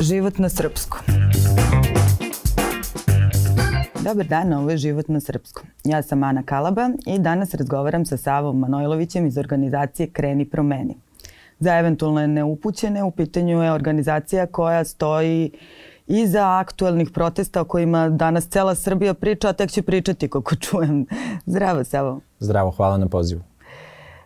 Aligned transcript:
Život 0.00 0.38
na 0.38 0.48
srpskom. 0.48 1.00
Dobar 4.04 4.26
dan, 4.26 4.52
ovo 4.52 4.70
je 4.70 4.76
Život 4.76 5.08
na 5.08 5.20
srpskom. 5.20 5.66
Ja 5.84 6.02
sam 6.02 6.22
Ana 6.22 6.42
Kalaba 6.42 6.90
i 7.06 7.18
danas 7.18 7.54
razgovaram 7.54 8.06
sa 8.06 8.16
Savom 8.16 8.58
Manojlovićem 8.58 9.26
iz 9.26 9.38
organizacije 9.38 10.10
Kreni 10.10 10.44
promeni. 10.44 10.96
Za 11.58 11.78
eventualne 11.78 12.26
neupućene 12.28 13.02
u 13.02 13.10
pitanju 13.10 13.62
je 13.62 13.72
organizacija 13.72 14.46
koja 14.46 14.84
stoji 14.84 15.50
iza 16.06 16.58
aktuelnih 16.58 17.10
protesta 17.10 17.60
o 17.60 17.64
kojima 17.64 18.08
danas 18.08 18.48
cela 18.48 18.74
Srbija 18.74 19.14
priča, 19.14 19.48
a 19.48 19.52
tek 19.52 19.70
će 19.70 19.82
pričati 19.82 20.28
kako 20.28 20.56
čujem. 20.56 21.06
Zdravo, 21.46 21.84
Savo. 21.84 22.20
Zdravo, 22.38 22.70
hvala 22.70 22.98
na 22.98 23.08
pozivu. 23.08 23.40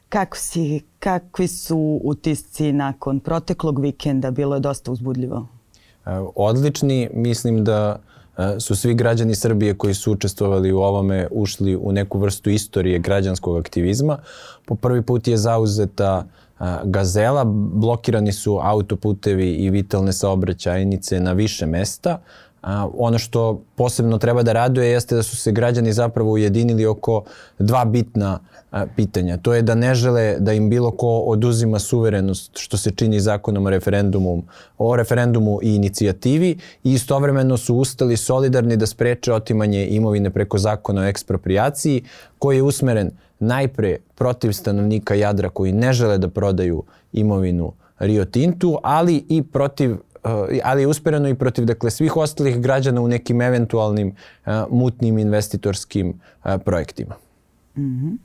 Kako 0.08 0.36
si, 0.36 0.80
kakvi 0.98 1.48
su 1.48 2.00
utisci 2.04 2.72
nakon 2.72 3.20
proteklog 3.20 3.80
vikenda? 3.80 4.30
Bilo 4.30 4.54
je 4.56 4.60
dosta 4.60 4.92
uzbudljivo. 4.92 5.61
E, 6.06 6.10
odlični, 6.34 7.10
mislim 7.14 7.64
da 7.64 7.98
e, 8.38 8.60
su 8.60 8.76
svi 8.76 8.94
građani 8.94 9.34
Srbije 9.34 9.74
koji 9.74 9.94
su 9.94 10.12
učestvovali 10.12 10.72
u 10.72 10.78
ovome 10.78 11.28
ušli 11.30 11.76
u 11.76 11.92
neku 11.92 12.18
vrstu 12.18 12.50
istorije 12.50 12.98
građanskog 12.98 13.56
aktivizma. 13.56 14.18
Po 14.66 14.74
prvi 14.74 15.02
put 15.02 15.28
je 15.28 15.36
zauzeta 15.36 16.24
e, 16.60 16.64
gazela, 16.84 17.44
blokirani 17.74 18.32
su 18.32 18.58
autoputevi 18.62 19.50
i 19.50 19.70
vitalne 19.70 20.12
saobraćajnice 20.12 21.20
na 21.20 21.32
više 21.32 21.66
mesta, 21.66 22.18
A, 22.62 22.88
ono 22.98 23.18
što 23.18 23.62
posebno 23.76 24.18
treba 24.18 24.42
da 24.42 24.52
raduje 24.52 24.90
jeste 24.90 25.14
da 25.14 25.22
su 25.22 25.36
se 25.36 25.52
građani 25.52 25.92
zapravo 25.92 26.30
ujedinili 26.30 26.86
oko 26.86 27.24
dva 27.58 27.84
bitna 27.84 28.38
a, 28.70 28.86
pitanja. 28.96 29.36
To 29.36 29.54
je 29.54 29.62
da 29.62 29.74
ne 29.74 29.94
žele 29.94 30.36
da 30.38 30.52
im 30.52 30.70
bilo 30.70 30.90
ko 30.90 31.18
oduzima 31.18 31.78
suverenost 31.78 32.50
što 32.54 32.76
se 32.76 32.90
čini 32.90 33.20
zakonom 33.20 33.66
o 33.66 33.70
referendumu, 33.70 34.42
o 34.78 34.96
referendumu 34.96 35.58
i 35.62 35.74
inicijativi 35.74 36.58
i 36.84 36.92
istovremeno 36.92 37.56
su 37.56 37.76
ustali 37.76 38.16
solidarni 38.16 38.76
da 38.76 38.86
spreče 38.86 39.32
otimanje 39.32 39.86
imovine 39.86 40.30
preko 40.30 40.58
zakona 40.58 41.02
o 41.02 41.04
ekspropriaciji 41.04 42.02
koji 42.38 42.56
je 42.56 42.62
usmeren 42.62 43.10
najpre 43.38 43.96
protiv 44.14 44.52
stanovnika 44.52 45.14
Jadra 45.14 45.48
koji 45.48 45.72
ne 45.72 45.92
žele 45.92 46.18
da 46.18 46.28
prodaju 46.28 46.84
imovinu 47.12 47.72
Rio 47.98 48.24
Tintu, 48.24 48.78
ali 48.82 49.24
i 49.28 49.42
protiv 49.42 49.96
ali 50.64 50.82
je 50.82 50.86
uspereno 50.86 51.28
i 51.28 51.34
protiv 51.34 51.64
dakle, 51.64 51.90
svih 51.90 52.16
ostalih 52.16 52.60
građana 52.60 53.00
u 53.00 53.08
nekim 53.08 53.40
eventualnim 53.40 54.08
uh, 54.46 54.52
mutnim 54.70 55.18
investitorskim 55.18 56.08
uh, 56.08 56.50
projektima. 56.64 57.14
Mm 57.76 57.80
-hmm. 57.80 58.18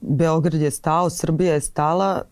Beograd 0.00 0.60
je 0.60 0.70
stao, 0.70 1.10
Srbija 1.10 1.54
je 1.54 1.60
stala. 1.60 2.22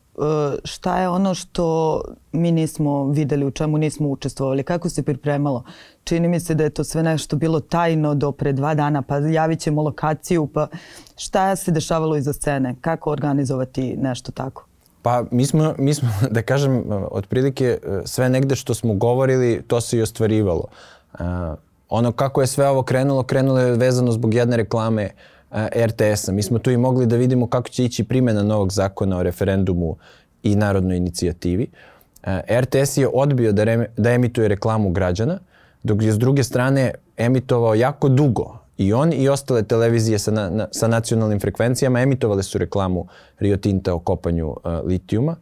Šta 0.64 1.01
je 1.01 1.08
ono 1.08 1.34
što 1.34 2.01
mi 2.33 2.53
nismo 2.53 3.05
videli, 3.05 3.47
u 3.47 3.51
čemu 3.51 3.78
nismo 3.78 4.08
učestvovali? 4.08 4.62
Kako 4.62 4.89
se 4.89 5.03
pripremalo? 5.03 5.64
Čini 6.05 6.28
mi 6.28 6.41
se 6.41 6.55
da 6.55 6.64
je 6.64 6.70
to 6.70 6.84
sve 6.84 7.03
nešto 7.03 7.36
bilo 7.36 7.61
tajno 7.61 8.14
do 8.14 8.33
pre 8.33 8.53
dva 8.53 8.75
dana, 8.75 9.03
pa 9.03 9.19
javit 9.19 9.61
ćemo 9.61 9.83
lokaciju, 9.83 10.47
pa 10.47 10.69
šta 11.17 11.56
se 11.56 11.73
dešavalo 11.73 12.17
iza 12.17 12.33
scene? 12.33 12.75
Kako 12.81 13.11
organizovati 13.11 13.97
nešto 13.97 14.33
tako? 14.33 14.70
Pa 15.03 15.25
mi 15.31 15.47
smo, 15.47 15.75
mi 15.79 15.95
smo, 15.95 16.09
da 16.31 16.43
kažem, 16.43 16.84
otprilike 17.11 17.79
e, 17.83 18.01
sve 18.05 18.29
negde 18.29 18.56
što 18.56 18.75
smo 18.75 18.95
govorili, 18.95 19.62
to 19.67 19.81
se 19.81 19.98
i 19.98 20.03
ostvarivalo. 20.03 20.65
Uh, 21.12 21.20
ono 21.89 22.12
kako 22.12 22.41
je 22.41 22.47
sve 22.47 22.69
ovo 22.69 22.83
krenulo, 22.83 23.23
krenulo 23.23 23.61
je 23.61 23.77
vezano 23.77 24.12
zbog 24.12 24.34
jedne 24.34 24.57
reklame 24.57 25.11
uh, 25.51 25.57
RTS-a. 25.87 26.33
Mi 26.33 26.42
smo 26.42 26.59
tu 26.59 26.70
i 26.70 26.77
mogli 26.77 27.07
da 27.07 27.17
vidimo 27.17 27.47
kako 27.47 27.69
će 27.69 27.84
ići 27.84 28.05
primjena 28.05 28.42
novog 28.42 28.73
zakona 28.73 29.19
o 29.19 29.23
referendumu 29.23 29.97
i 30.42 30.57
narodnoj 30.57 30.97
inicijativi. 30.97 31.67
Uh, 32.23 32.61
RTS 32.61 32.97
je 32.97 33.09
odbio 33.14 33.53
da, 33.53 33.64
re, 33.64 33.87
da 33.97 34.11
emituje 34.11 34.48
reklamu 34.48 34.91
građana, 34.91 35.39
dok 35.83 36.03
je 36.03 36.12
s 36.12 36.19
druge 36.19 36.45
strane 36.45 36.95
emitovao 37.17 37.75
jako 37.75 38.09
dugo 38.09 38.59
I 38.81 38.92
on 38.92 39.12
i 39.12 39.28
ostale 39.28 39.63
televizije 39.63 40.18
sa, 40.18 40.30
na, 40.30 40.51
na, 40.51 40.67
sa 40.73 40.89
nacionalnim 40.89 41.41
frekvencijama 41.41 42.01
emitovale 42.01 42.42
su 42.42 42.58
reklamu 42.58 43.07
Rio 43.39 43.57
Tinta 43.57 43.95
o 43.95 43.98
kopanju 43.98 44.48
uh, 44.48 44.57
litijuma. 44.85 45.36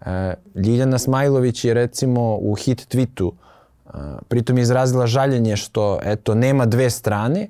Uh, 0.00 0.06
Ljiljana 0.54 0.98
Smajlović 0.98 1.64
je 1.64 1.74
recimo 1.74 2.38
u 2.40 2.54
hit 2.54 2.94
tweetu 2.94 3.30
uh, 3.30 3.92
pritom 4.28 4.58
izrazila 4.58 5.06
žaljenje 5.06 5.56
što 5.56 5.98
eto 6.02 6.34
nema 6.34 6.66
dve 6.66 6.90
strane, 6.90 7.48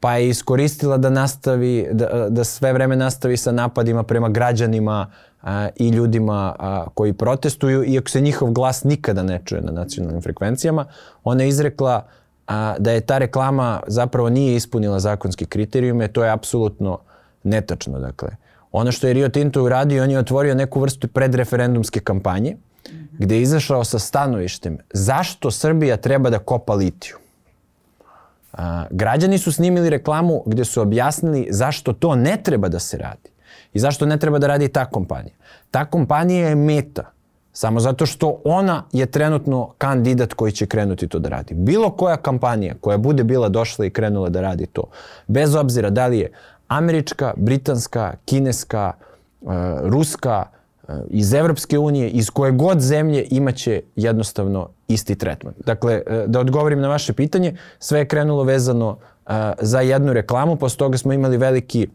pa 0.00 0.16
je 0.16 0.28
iskoristila 0.28 0.96
da 0.96 1.10
nastavi, 1.10 1.88
da, 1.92 2.26
da 2.28 2.44
sve 2.44 2.72
vreme 2.72 2.96
nastavi 2.96 3.36
sa 3.36 3.52
napadima 3.52 4.02
prema 4.02 4.28
građanima 4.28 5.06
a, 5.42 5.68
i 5.76 5.88
ljudima 5.88 6.56
a, 6.58 6.86
koji 6.94 7.12
protestuju, 7.12 7.84
iako 7.84 8.08
se 8.10 8.20
njihov 8.20 8.50
glas 8.50 8.84
nikada 8.84 9.22
ne 9.22 9.40
čuje 9.44 9.60
na 9.60 9.72
nacionalnim 9.72 10.22
frekvencijama. 10.22 10.84
Ona 11.24 11.42
je 11.42 11.48
izrekla 11.48 12.06
a, 12.50 12.74
da 12.78 12.92
je 12.92 13.00
ta 13.00 13.18
reklama 13.18 13.80
zapravo 13.86 14.28
nije 14.30 14.56
ispunila 14.56 15.00
zakonski 15.00 15.46
kriterijume, 15.46 16.08
to 16.08 16.24
je 16.24 16.30
apsolutno 16.30 16.98
netačno. 17.42 17.98
Dakle, 17.98 18.28
ono 18.72 18.92
što 18.92 19.06
je 19.06 19.12
Rio 19.12 19.28
Tinto 19.28 19.62
uradio, 19.62 20.02
on 20.02 20.10
je 20.10 20.18
otvorio 20.18 20.54
neku 20.54 20.80
vrstu 20.80 21.08
predreferendumske 21.08 22.00
kampanje, 22.00 22.56
gde 23.12 23.36
je 23.36 23.42
izašao 23.42 23.84
sa 23.84 23.98
stanovištem 23.98 24.78
zašto 24.92 25.50
Srbija 25.50 25.96
treba 25.96 26.30
da 26.30 26.38
kopa 26.38 26.74
litiju. 26.74 27.16
A, 28.52 28.86
građani 28.90 29.38
su 29.38 29.52
snimili 29.52 29.90
reklamu 29.90 30.42
gde 30.46 30.64
su 30.64 30.82
objasnili 30.82 31.46
zašto 31.50 31.92
to 31.92 32.16
ne 32.16 32.36
treba 32.42 32.68
da 32.68 32.78
se 32.78 32.98
radi 32.98 33.30
i 33.72 33.78
zašto 33.78 34.06
ne 34.06 34.18
treba 34.18 34.38
da 34.38 34.46
radi 34.46 34.68
ta 34.68 34.84
kompanija. 34.84 35.34
Ta 35.70 35.84
kompanija 35.84 36.48
je 36.48 36.54
meta 36.54 37.12
Samo 37.52 37.80
zato 37.80 38.06
što 38.06 38.40
ona 38.44 38.84
je 38.92 39.06
trenutno 39.06 39.70
kandidat 39.78 40.34
koji 40.34 40.52
će 40.52 40.66
krenuti 40.66 41.08
to 41.08 41.18
da 41.18 41.28
radi. 41.28 41.54
Bilo 41.54 41.90
koja 41.90 42.16
kampanija 42.16 42.74
koja 42.80 42.98
bude 42.98 43.24
bila 43.24 43.48
došla 43.48 43.86
i 43.86 43.90
krenula 43.90 44.28
da 44.28 44.40
radi 44.40 44.66
to, 44.66 44.84
bez 45.26 45.54
obzira 45.54 45.90
da 45.90 46.06
li 46.06 46.18
je 46.18 46.32
američka, 46.68 47.34
britanska, 47.36 48.14
kineska, 48.24 48.92
uh, 49.40 49.52
ruska, 49.82 50.44
uh, 50.88 50.94
iz 51.08 51.34
Evropske 51.34 51.78
unije, 51.78 52.08
iz 52.08 52.30
koje 52.30 52.52
god 52.52 52.80
zemlje 52.80 53.26
imaće 53.30 53.82
jednostavno 53.96 54.68
isti 54.88 55.14
tretman. 55.14 55.54
Dakle, 55.66 56.02
uh, 56.06 56.24
da 56.26 56.40
odgovorim 56.40 56.80
na 56.80 56.88
vaše 56.88 57.12
pitanje, 57.12 57.56
sve 57.78 57.98
je 57.98 58.08
krenulo 58.08 58.44
vezano 58.44 58.96
za 59.60 59.80
jednu 59.80 60.12
reklamu, 60.12 60.56
posle 60.56 60.78
toga 60.78 60.98
smo 60.98 61.12
imali 61.12 61.36
veliki 61.36 61.88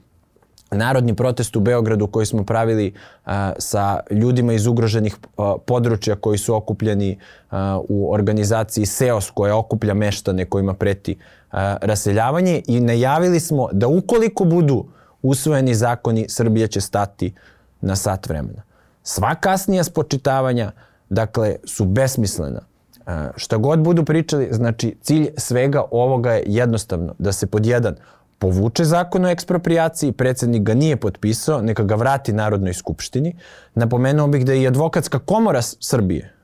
narodni 0.72 1.16
protest 1.16 1.56
u 1.56 1.60
Beogradu 1.60 2.08
koji 2.08 2.26
smo 2.26 2.44
pravili 2.44 2.94
a, 3.26 3.52
sa 3.60 4.00
ljudima 4.12 4.54
iz 4.54 4.66
ugroženih 4.68 5.18
a, 5.38 5.56
područja 5.66 6.16
koji 6.16 6.38
su 6.38 6.56
okupljeni 6.56 7.20
a, 7.52 7.80
u 7.90 8.14
organizaciji 8.14 8.86
SEOS 8.86 9.32
koja 9.32 9.58
okuplja 9.58 9.94
meštane 9.94 10.46
kojima 10.46 10.74
preti 10.74 11.18
a, 11.52 11.78
raseljavanje 11.82 12.62
i 12.68 12.80
najavili 12.80 13.40
smo 13.40 13.70
da 13.72 13.88
ukoliko 13.88 14.46
budu 14.46 14.86
usvojeni 15.22 15.76
zakoni 15.76 16.26
Srbija 16.30 16.68
će 16.68 16.82
stati 16.82 17.34
na 17.82 17.96
sat 17.96 18.30
vremena. 18.30 18.62
Sva 19.04 19.36
kasnija 19.36 19.84
spočitavanja 19.84 20.72
dakle 21.10 21.56
su 21.66 21.86
besmislena. 21.86 22.62
A, 23.06 23.30
šta 23.36 23.58
god 23.58 23.80
budu 23.80 24.06
pričali, 24.06 24.48
znači 24.52 24.96
cilj 25.02 25.30
svega 25.38 25.84
ovoga 25.92 26.32
je 26.32 26.44
jednostavno 26.46 27.16
da 27.20 27.32
se 27.32 27.48
pod 27.48 27.66
jedan 27.66 27.96
povuče 28.40 28.84
zakon 28.84 29.26
o 29.26 29.30
ekspropriaciji, 29.30 30.12
predsednik 30.12 30.64
ga 30.64 30.74
nije 30.74 30.98
potpisao, 30.98 31.62
neka 31.62 31.84
ga 31.84 31.96
vrati 31.96 32.34
Narodnoj 32.34 32.74
skupštini. 32.74 33.36
Napomenuo 33.76 34.28
bih 34.28 34.46
da 34.46 34.54
je 34.54 34.62
i 34.62 34.68
advokatska 34.68 35.20
komora 35.20 35.62
Srbije 35.62 36.36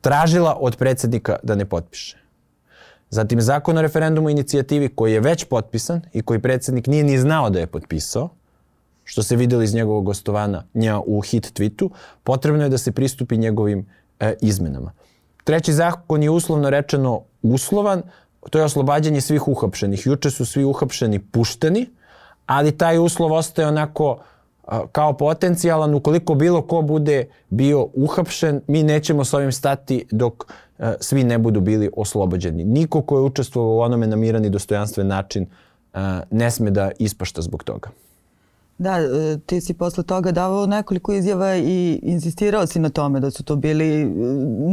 tražila 0.00 0.56
od 0.60 0.76
predsednika 0.76 1.36
da 1.42 1.54
ne 1.54 1.64
potpiše. 1.64 2.16
Zatim 3.10 3.40
zakon 3.40 3.78
o 3.78 3.82
referendumu 3.82 4.30
inicijativi 4.30 4.88
koji 4.88 5.12
je 5.12 5.20
već 5.20 5.44
potpisan 5.44 6.02
i 6.12 6.22
koji 6.22 6.38
predsednik 6.38 6.86
nije 6.86 7.04
ni 7.04 7.18
znao 7.18 7.50
da 7.50 7.58
je 7.58 7.66
potpisao, 7.66 8.28
što 9.04 9.22
se 9.22 9.36
videli 9.36 9.64
iz 9.64 9.74
njegovog 9.74 10.04
gostovanja 10.04 10.62
u 11.06 11.20
hit 11.20 11.52
tweetu, 11.58 11.90
potrebno 12.24 12.62
je 12.62 12.68
da 12.68 12.78
se 12.78 12.92
pristupi 12.92 13.36
njegovim 13.36 13.86
e, 14.20 14.34
izmenama. 14.40 14.92
Treći 15.44 15.72
zakon 15.72 16.22
je 16.22 16.30
uslovno 16.30 16.70
rečeno 16.70 17.22
uslovan, 17.42 18.02
to 18.50 18.58
je 18.58 18.64
oslobađanje 18.64 19.20
svih 19.20 19.48
uhapšenih. 19.48 20.06
Juče 20.06 20.30
su 20.30 20.46
svi 20.46 20.64
uhapšeni 20.64 21.18
pušteni, 21.18 21.86
ali 22.46 22.78
taj 22.78 22.98
uslov 22.98 23.32
ostaje 23.32 23.68
onako 23.68 24.18
kao 24.92 25.12
potencijalan. 25.12 25.94
Ukoliko 25.94 26.34
bilo 26.34 26.62
ko 26.62 26.82
bude 26.82 27.28
bio 27.50 27.88
uhapšen, 27.94 28.60
mi 28.66 28.82
nećemo 28.82 29.24
s 29.24 29.34
ovim 29.34 29.52
stati 29.52 30.06
dok 30.10 30.52
svi 31.00 31.24
ne 31.24 31.38
budu 31.38 31.60
bili 31.60 31.90
oslobođeni. 31.96 32.64
Niko 32.64 33.02
ko 33.02 33.18
je 33.18 33.22
učestvovao 33.22 33.74
u 33.74 33.80
onome 33.80 34.06
na 34.06 34.16
miran 34.16 34.44
i 34.44 34.50
dostojanstven 34.50 35.06
način 35.06 35.46
ne 36.30 36.50
sme 36.50 36.70
da 36.70 36.90
ispašta 36.98 37.42
zbog 37.42 37.64
toga. 37.64 37.90
Da, 38.80 38.98
e, 38.98 39.38
ti 39.46 39.60
si 39.60 39.74
posle 39.74 40.04
toga 40.04 40.32
davao 40.32 40.66
nekoliko 40.66 41.12
izjava 41.12 41.56
i 41.56 42.00
insistirao 42.02 42.66
si 42.66 42.78
na 42.78 42.88
tome 42.88 43.20
da 43.20 43.30
su 43.30 43.42
to 43.42 43.56
bili 43.56 44.02
e, 44.02 44.06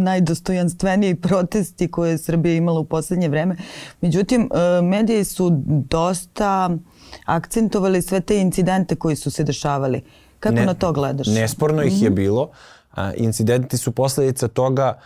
najdostojanstveniji 0.03 1.15
protesti 1.15 1.91
koje 1.91 2.11
je 2.11 2.17
Srbija 2.17 2.55
imala 2.55 2.79
u 2.79 2.85
poslednje 2.85 3.29
vreme. 3.29 3.55
Međutim, 4.01 4.49
e, 4.53 4.81
mediji 4.81 5.23
su 5.23 5.49
dosta 5.67 6.69
akcentovali 7.25 8.01
sve 8.01 8.19
te 8.19 8.41
incidente 8.41 8.95
koji 8.95 9.15
su 9.15 9.31
se 9.31 9.43
dešavali. 9.43 10.01
Kako 10.39 10.55
ne, 10.55 10.65
na 10.65 10.73
to 10.73 10.91
gledaš? 10.91 11.27
Nesporno 11.27 11.83
ih 11.83 12.01
je 12.01 12.09
mhm. 12.09 12.15
bilo. 12.15 12.49
Incidenti 13.15 13.77
su 13.77 13.91
posledica 13.91 14.47
toga 14.47 14.99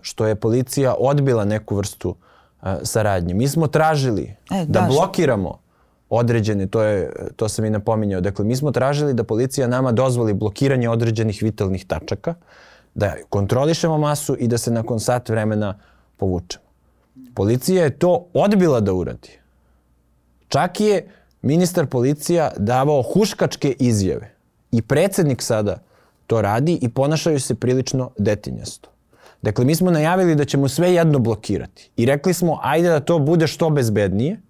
što 0.00 0.26
je 0.26 0.34
policija 0.34 0.94
odbila 0.98 1.44
neku 1.44 1.76
vrstu 1.76 2.14
saradnje. 2.82 3.34
Mi 3.34 3.48
smo 3.48 3.66
tražili 3.66 4.22
e, 4.50 4.64
da, 4.64 4.80
da 4.80 4.86
blokiramo 4.86 5.58
određene, 6.10 6.66
to, 6.66 6.82
je, 6.82 7.12
to 7.36 7.48
sam 7.48 7.64
i 7.64 7.70
napominjao, 7.70 8.20
dakle 8.20 8.44
mi 8.44 8.56
smo 8.56 8.70
tražili 8.70 9.14
da 9.14 9.24
policija 9.24 9.66
nama 9.66 9.92
dozvoli 9.92 10.34
blokiranje 10.34 10.88
određenih 10.88 11.42
vitalnih 11.42 11.86
tačaka, 11.86 12.34
da 12.94 13.14
kontrolišemo 13.28 13.98
masu 13.98 14.36
i 14.38 14.48
da 14.48 14.58
se 14.58 14.70
nakon 14.70 15.00
sat 15.00 15.28
vremena 15.28 15.78
povučemo. 16.16 16.64
Policija 17.34 17.84
je 17.84 17.98
to 17.98 18.26
odbila 18.34 18.80
da 18.80 18.92
uradi. 18.92 19.38
Čak 20.48 20.80
je 20.80 21.08
ministar 21.42 21.86
policija 21.86 22.50
davao 22.56 23.02
huškačke 23.02 23.76
izjave 23.78 24.34
i 24.72 24.82
predsednik 24.82 25.42
sada 25.42 25.78
to 26.26 26.42
radi 26.42 26.78
i 26.82 26.88
ponašaju 26.88 27.40
se 27.40 27.54
prilično 27.54 28.10
detinjasto. 28.18 28.88
Dakle, 29.42 29.64
mi 29.64 29.74
smo 29.74 29.90
najavili 29.90 30.34
da 30.34 30.44
ćemo 30.44 30.68
sve 30.68 30.94
jedno 30.94 31.18
blokirati 31.18 31.90
i 31.96 32.06
rekli 32.06 32.34
smo 32.34 32.60
ajde 32.62 32.88
da 32.88 33.00
to 33.00 33.18
bude 33.18 33.46
što 33.46 33.70
bezbednije, 33.70 34.40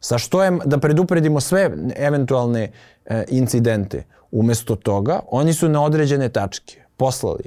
sa 0.00 0.18
što 0.18 0.44
je 0.44 0.58
da 0.64 0.78
predupredimo 0.78 1.40
sve 1.40 1.70
eventualne 1.96 2.70
e, 3.06 3.24
incidente. 3.28 4.04
Umesto 4.30 4.76
toga, 4.76 5.20
oni 5.30 5.52
su 5.52 5.68
na 5.68 5.84
određene 5.84 6.28
tačke 6.28 6.82
poslali 6.96 7.44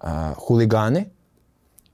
a, 0.00 0.32
huligane, 0.36 1.04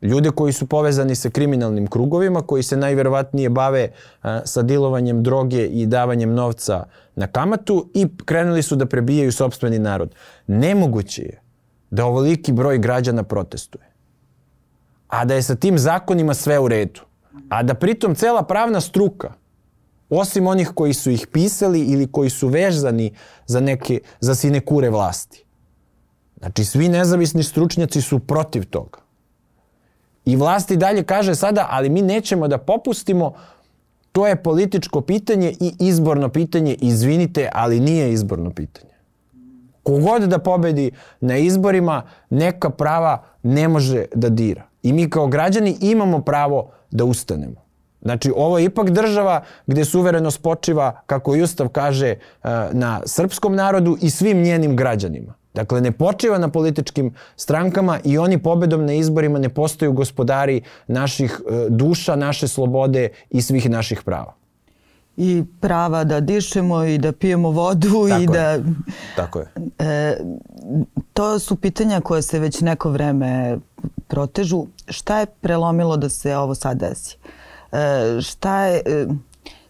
ljude 0.02 0.30
koji 0.30 0.52
su 0.52 0.66
povezani 0.66 1.14
sa 1.14 1.30
kriminalnim 1.30 1.86
krugovima, 1.86 2.42
koji 2.42 2.62
se 2.62 2.76
najverovatnije 2.76 3.48
bave 3.48 3.88
a, 4.22 4.40
sa 4.44 4.62
dilovanjem 4.62 5.22
droge 5.22 5.66
i 5.66 5.86
davanjem 5.86 6.34
novca 6.34 6.84
na 7.14 7.26
kamatu 7.26 7.90
i 7.94 8.06
krenuli 8.24 8.62
su 8.62 8.76
da 8.76 8.86
prebijaju 8.86 9.32
sobstveni 9.32 9.78
narod. 9.78 10.14
Nemoguće 10.46 11.22
je 11.22 11.40
da 11.90 12.06
ovoliki 12.06 12.52
broj 12.52 12.78
građana 12.78 13.22
protestuje. 13.22 13.84
A 15.08 15.24
da 15.24 15.34
je 15.34 15.42
sa 15.42 15.54
tim 15.54 15.78
zakonima 15.78 16.34
sve 16.34 16.58
u 16.58 16.68
redu. 16.68 17.00
A 17.48 17.62
da 17.62 17.74
pritom 17.74 18.14
cela 18.14 18.42
pravna 18.42 18.80
struka, 18.80 19.32
osim 20.18 20.46
onih 20.46 20.70
koji 20.74 20.94
su 20.94 21.10
ih 21.10 21.26
pisali 21.26 21.80
ili 21.80 22.12
koji 22.12 22.30
su 22.30 22.48
vezani 22.48 23.12
za 23.46 23.60
neke, 23.60 24.00
za 24.20 24.34
sinekure 24.34 24.90
vlasti. 24.90 25.44
Znači, 26.38 26.64
svi 26.64 26.88
nezavisni 26.88 27.42
stručnjaci 27.42 28.00
su 28.02 28.18
protiv 28.18 28.64
toga. 28.64 28.98
I 30.24 30.36
vlasti 30.36 30.76
dalje 30.76 31.04
kaže 31.04 31.34
sada, 31.34 31.66
ali 31.70 31.88
mi 31.90 32.02
nećemo 32.02 32.48
da 32.48 32.58
popustimo, 32.58 33.32
to 34.12 34.26
je 34.26 34.42
političko 34.42 35.00
pitanje 35.00 35.54
i 35.60 35.72
izborno 35.78 36.28
pitanje, 36.28 36.74
izvinite, 36.74 37.48
ali 37.52 37.80
nije 37.80 38.12
izborno 38.12 38.50
pitanje. 38.50 38.92
Kogod 39.82 40.22
da 40.22 40.38
pobedi 40.38 40.90
na 41.20 41.36
izborima, 41.36 42.02
neka 42.30 42.70
prava 42.70 43.24
ne 43.42 43.68
može 43.68 44.04
da 44.14 44.28
dira. 44.28 44.66
I 44.82 44.92
mi 44.92 45.10
kao 45.10 45.26
građani 45.26 45.76
imamo 45.80 46.22
pravo 46.22 46.70
da 46.90 47.04
ustanemo. 47.04 47.61
Znači, 48.02 48.32
ovo 48.36 48.58
je 48.58 48.64
ipak 48.64 48.90
država 48.90 49.42
gde 49.66 49.84
suverenost 49.84 50.42
počiva, 50.42 51.00
kako 51.06 51.36
i 51.36 51.42
Ustav 51.42 51.68
kaže, 51.68 52.08
eh, 52.08 52.18
na 52.72 53.00
srpskom 53.06 53.54
narodu 53.54 53.96
i 54.00 54.10
svim 54.10 54.42
njenim 54.42 54.76
građanima. 54.76 55.34
Dakle, 55.54 55.80
ne 55.80 55.92
počiva 55.92 56.38
na 56.38 56.48
političkim 56.48 57.14
strankama 57.36 57.98
i 58.04 58.18
oni 58.18 58.42
pobedom 58.42 58.86
na 58.86 58.92
izborima 58.92 59.38
ne 59.38 59.48
postaju 59.48 59.92
gospodari 59.92 60.62
naših 60.86 61.40
eh, 61.40 61.66
duša, 61.68 62.16
naše 62.16 62.48
slobode 62.48 63.08
i 63.30 63.42
svih 63.42 63.70
naših 63.70 64.02
prava 64.02 64.42
i 65.16 65.44
prava 65.60 66.04
da 66.04 66.20
dišemo 66.20 66.84
i 66.84 66.98
da 66.98 67.12
pijemo 67.12 67.50
vodu 67.50 68.08
Tako 68.08 68.22
i 68.22 68.26
da... 68.26 68.50
Je. 68.50 68.64
Tako 69.16 69.38
je. 69.38 69.46
E, 69.78 70.16
to 71.12 71.38
su 71.38 71.56
pitanja 71.56 72.00
koje 72.00 72.22
se 72.22 72.38
već 72.38 72.60
neko 72.60 72.90
vreme 72.90 73.58
protežu. 74.08 74.66
Šta 74.88 75.20
je 75.20 75.26
prelomilo 75.26 75.96
da 75.96 76.08
se 76.08 76.36
ovo 76.36 76.54
sad 76.54 76.78
desi? 76.78 77.16
E, 77.16 77.41
šta 78.22 78.64
je... 78.64 78.82
E, 78.86 79.06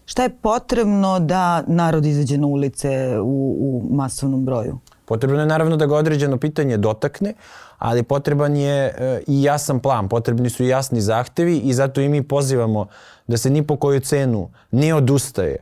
šta 0.04 0.22
je 0.22 0.30
potrebno 0.42 1.20
da 1.20 1.62
narod 1.66 2.06
izađe 2.06 2.38
na 2.38 2.46
ulice 2.46 3.20
u, 3.20 3.56
u 3.60 3.94
masovnom 3.94 4.44
broju? 4.44 4.78
Potrebno 5.04 5.40
je 5.40 5.46
naravno 5.46 5.76
da 5.76 5.86
ga 5.86 5.96
određeno 5.96 6.36
pitanje 6.36 6.76
dotakne, 6.76 7.34
ali 7.78 8.02
potreban 8.02 8.56
je 8.56 8.84
e, 8.86 9.22
i 9.26 9.42
jasan 9.42 9.80
plan, 9.80 10.08
potrebni 10.08 10.50
su 10.50 10.64
i 10.64 10.68
jasni 10.68 11.00
zahtevi 11.00 11.56
i 11.58 11.74
zato 11.74 12.00
i 12.00 12.08
mi 12.08 12.22
pozivamo 12.22 12.86
da 13.26 13.36
se 13.36 13.50
ni 13.50 13.66
po 13.66 13.76
koju 13.76 14.00
cenu 14.00 14.50
ne 14.70 14.94
odustaje 14.94 15.56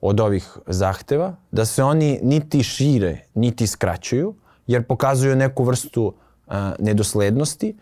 od 0.00 0.20
ovih 0.20 0.58
zahteva, 0.66 1.34
da 1.50 1.64
se 1.64 1.84
oni 1.84 2.20
niti 2.22 2.62
šire, 2.62 3.18
niti 3.34 3.66
skraćuju, 3.66 4.34
jer 4.66 4.82
pokazuju 4.82 5.36
neku 5.36 5.64
vrstu 5.64 6.12
a, 6.48 6.72
nedoslednosti 6.78 7.76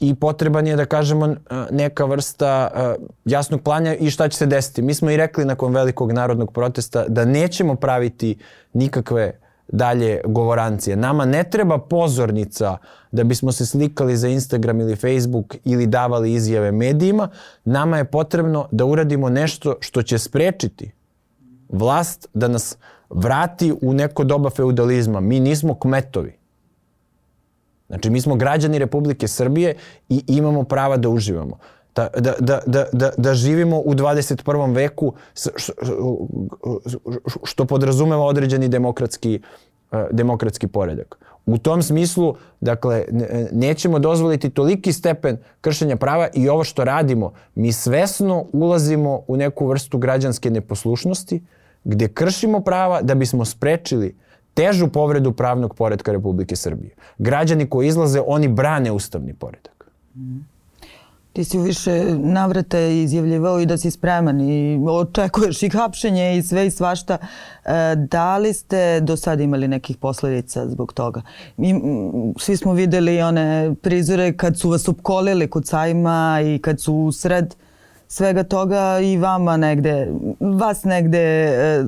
i 0.00 0.14
potreban 0.14 0.66
je 0.66 0.76
da 0.76 0.84
kažemo 0.84 1.34
neka 1.70 2.04
vrsta 2.04 2.70
jasnog 3.24 3.62
planja 3.62 3.94
i 3.94 4.10
šta 4.10 4.28
će 4.28 4.36
se 4.36 4.46
desiti. 4.46 4.82
Mi 4.82 4.94
smo 4.94 5.10
i 5.10 5.16
rekli 5.16 5.44
nakon 5.44 5.74
velikog 5.74 6.12
narodnog 6.12 6.52
protesta 6.52 7.04
da 7.08 7.24
nećemo 7.24 7.74
praviti 7.74 8.38
nikakve 8.72 9.40
dalje 9.68 10.20
govorancije. 10.24 10.96
Nama 10.96 11.24
ne 11.24 11.44
treba 11.44 11.78
pozornica 11.78 12.76
da 13.12 13.24
bismo 13.24 13.52
se 13.52 13.66
slikali 13.66 14.16
za 14.16 14.28
Instagram 14.28 14.80
ili 14.80 14.96
Facebook 14.96 15.56
ili 15.64 15.86
davali 15.86 16.32
izjave 16.32 16.72
medijima. 16.72 17.28
Nama 17.64 17.98
je 17.98 18.04
potrebno 18.04 18.68
da 18.72 18.84
uradimo 18.84 19.28
nešto 19.28 19.76
što 19.80 20.02
će 20.02 20.18
sprečiti 20.18 20.92
vlast 21.68 22.28
da 22.34 22.48
nas 22.48 22.76
vrati 23.10 23.74
u 23.82 23.92
neko 23.92 24.24
doba 24.24 24.50
feudalizma. 24.50 25.20
Mi 25.20 25.40
nismo 25.40 25.74
kmetovi. 25.74 26.43
Znači, 27.86 28.10
mi 28.10 28.20
smo 28.20 28.36
građani 28.36 28.78
Republike 28.78 29.28
Srbije 29.28 29.74
i 30.08 30.22
imamo 30.26 30.64
prava 30.64 30.96
da 30.96 31.08
uživamo. 31.08 31.58
Da, 31.94 32.08
da, 32.18 32.34
da, 32.40 32.60
da, 32.66 32.86
da, 32.92 33.10
da 33.16 33.34
živimo 33.34 33.78
u 33.78 33.94
21. 33.94 34.74
veku 34.74 35.12
što 37.44 37.64
podrazumeva 37.64 38.24
određeni 38.24 38.68
demokratski, 38.68 39.40
e, 39.92 40.06
demokratski 40.10 40.66
poredak. 40.66 41.18
U 41.46 41.58
tom 41.58 41.82
smislu, 41.82 42.34
dakle, 42.60 43.04
nećemo 43.52 43.98
dozvoliti 43.98 44.50
toliki 44.50 44.92
stepen 44.92 45.36
kršenja 45.60 45.96
prava 45.96 46.28
i 46.34 46.48
ovo 46.48 46.64
što 46.64 46.84
radimo, 46.84 47.32
mi 47.54 47.72
svesno 47.72 48.46
ulazimo 48.52 49.22
u 49.26 49.36
neku 49.36 49.66
vrstu 49.66 49.98
građanske 49.98 50.50
neposlušnosti, 50.50 51.42
gde 51.84 52.08
kršimo 52.08 52.60
prava 52.60 53.02
da 53.02 53.14
bismo 53.14 53.44
sprečili 53.44 54.16
težu 54.54 54.88
povredu 54.88 55.32
pravnog 55.32 55.74
poredka 55.74 56.12
Republike 56.12 56.56
Srbije. 56.56 56.94
Građani 57.18 57.66
koji 57.66 57.88
izlaze, 57.88 58.20
oni 58.26 58.48
brane 58.48 58.92
ustavni 58.92 59.34
poredak. 59.34 59.90
Ti 61.32 61.44
si 61.44 61.58
više 61.58 62.04
navrata 62.18 62.80
izjavljivao 62.80 63.60
i 63.60 63.66
da 63.66 63.76
si 63.76 63.90
spreman 63.90 64.40
i 64.40 64.80
očekuješ 64.88 65.62
i 65.62 65.68
hapšenje 65.68 66.36
i 66.36 66.42
sve 66.42 66.66
i 66.66 66.70
svašta. 66.70 67.18
E, 67.64 67.96
da 67.96 68.38
li 68.38 68.52
ste 68.52 69.00
do 69.00 69.16
sada 69.16 69.42
imali 69.42 69.68
nekih 69.68 69.96
posledica 69.96 70.68
zbog 70.68 70.92
toga? 70.92 71.22
Mi, 71.56 71.80
svi 72.38 72.56
smo 72.56 72.72
videli 72.72 73.22
one 73.22 73.74
prizore 73.82 74.36
kad 74.36 74.58
su 74.58 74.70
vas 74.70 74.88
opkolili 74.88 75.50
kod 75.50 75.66
sajma 75.66 76.40
i 76.44 76.58
kad 76.58 76.80
su 76.80 76.94
u 76.94 77.12
sred 77.12 77.54
svega 78.14 78.42
toga 78.42 79.00
i 79.00 79.16
vama 79.16 79.56
negde, 79.56 80.08
vas 80.40 80.84
negde 80.84 81.18
e, 81.18 81.84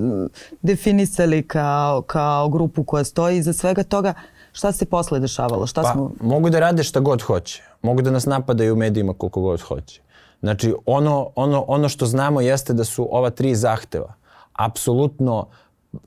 definisali 0.63 1.43
kao, 1.49 2.03
kao 2.03 2.49
grupu 2.49 2.85
koja 2.85 3.05
stoji 3.05 3.39
iza 3.39 3.53
svega 3.53 3.83
toga. 3.83 4.15
Šta 4.53 4.73
se 4.73 4.87
posle 4.87 5.21
dešavalo? 5.21 5.67
Šta 5.67 5.83
pa, 5.83 5.93
smo... 5.93 6.11
mogu 6.21 6.51
da 6.51 6.61
rade 6.61 6.83
šta 6.83 7.01
god 7.01 7.23
hoće. 7.23 7.63
Mogu 7.83 8.03
da 8.03 8.11
nas 8.11 8.27
napadaju 8.27 8.73
u 8.75 8.77
medijima 8.77 9.15
koliko 9.15 9.41
god 9.41 9.61
hoće. 9.61 10.01
Znači, 10.41 10.75
ono, 10.87 11.31
ono, 11.35 11.65
ono 11.69 11.89
što 11.89 12.07
znamo 12.07 12.41
jeste 12.41 12.73
da 12.73 12.85
su 12.85 13.09
ova 13.11 13.31
tri 13.31 13.55
zahteva 13.55 14.15
apsolutno 14.53 15.47
uh, 15.93 16.01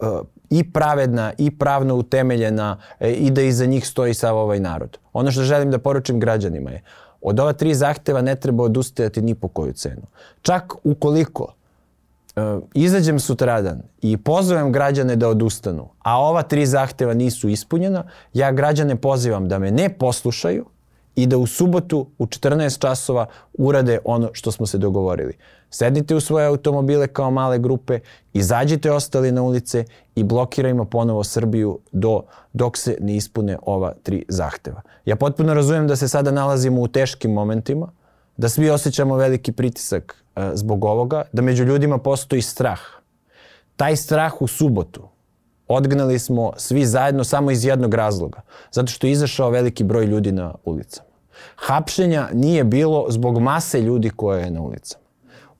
i 0.49 0.71
pravedna 0.71 1.33
i 1.37 1.51
pravno 1.51 1.95
utemeljena 1.95 2.77
e, 2.99 3.11
i 3.11 3.31
da 3.31 3.41
iza 3.41 3.65
njih 3.65 3.87
stoji 3.87 4.13
sav 4.13 4.37
ovaj 4.37 4.59
narod. 4.59 4.97
Ono 5.13 5.31
što 5.31 5.43
želim 5.43 5.71
da 5.71 5.79
poručim 5.79 6.19
građanima 6.19 6.71
je 6.71 6.83
Od 7.21 7.39
ova 7.39 7.53
tri 7.53 7.75
zahteva 7.75 8.21
ne 8.21 8.35
treba 8.35 8.63
odustajati 8.63 9.21
ni 9.21 9.35
po 9.35 9.47
koju 9.47 9.73
cenu. 9.73 10.01
Čak 10.41 10.73
ukoliko 10.83 11.43
uh, 11.43 12.63
izađem 12.73 13.19
sutradan 13.19 13.81
i 14.01 14.17
pozovem 14.17 14.71
građane 14.71 15.15
da 15.15 15.29
odustanu, 15.29 15.89
a 15.99 16.19
ova 16.19 16.43
tri 16.43 16.65
zahteva 16.65 17.13
nisu 17.13 17.49
ispunjena, 17.49 18.03
ja 18.33 18.51
građane 18.51 18.95
pozivam 18.95 19.47
da 19.47 19.59
me 19.59 19.71
ne 19.71 19.89
poslušaju, 19.89 20.65
i 21.21 21.27
da 21.27 21.37
u 21.37 21.47
subotu 21.47 22.07
u 22.17 22.25
14 22.25 22.81
časova 22.81 23.25
urade 23.53 23.99
ono 24.05 24.29
što 24.33 24.51
smo 24.51 24.65
se 24.65 24.77
dogovorili. 24.77 25.33
Sednite 25.69 26.15
u 26.15 26.19
svoje 26.19 26.45
automobile 26.45 27.07
kao 27.07 27.31
male 27.31 27.59
grupe, 27.59 27.99
izađite 28.33 28.91
ostali 28.91 29.31
na 29.31 29.41
ulice 29.41 29.85
i 30.15 30.23
blokirajmo 30.23 30.85
ponovo 30.85 31.23
Srbiju 31.23 31.79
do, 31.91 32.21
dok 32.53 32.77
se 32.77 32.97
ne 33.01 33.15
ispune 33.15 33.57
ova 33.61 33.93
tri 34.03 34.25
zahteva. 34.27 34.81
Ja 35.05 35.15
potpuno 35.15 35.53
razumem 35.53 35.87
da 35.87 35.95
se 35.95 36.07
sada 36.07 36.31
nalazimo 36.31 36.81
u 36.81 36.87
teškim 36.87 37.31
momentima, 37.31 37.91
da 38.37 38.49
svi 38.49 38.69
osjećamo 38.69 39.15
veliki 39.15 39.51
pritisak 39.51 40.23
e, 40.35 40.49
zbog 40.53 40.85
ovoga, 40.85 41.23
da 41.33 41.41
među 41.41 41.63
ljudima 41.63 41.97
postoji 41.97 42.41
strah. 42.41 42.79
Taj 43.75 43.95
strah 43.95 44.41
u 44.41 44.47
subotu 44.47 45.07
odgnali 45.67 46.19
smo 46.19 46.51
svi 46.57 46.85
zajedno 46.85 47.23
samo 47.23 47.51
iz 47.51 47.65
jednog 47.65 47.93
razloga. 47.93 48.41
Zato 48.71 48.87
što 48.87 49.07
je 49.07 49.11
izašao 49.11 49.49
veliki 49.49 49.83
broj 49.83 50.05
ljudi 50.05 50.31
na 50.31 50.53
ulicama. 50.65 51.08
Hapšenja 51.55 52.29
nije 52.33 52.63
bilo 52.63 53.05
zbog 53.09 53.39
mase 53.39 53.81
ljudi 53.81 54.09
koje 54.09 54.43
je 54.43 54.51
na 54.51 54.61
ulicama. 54.61 55.03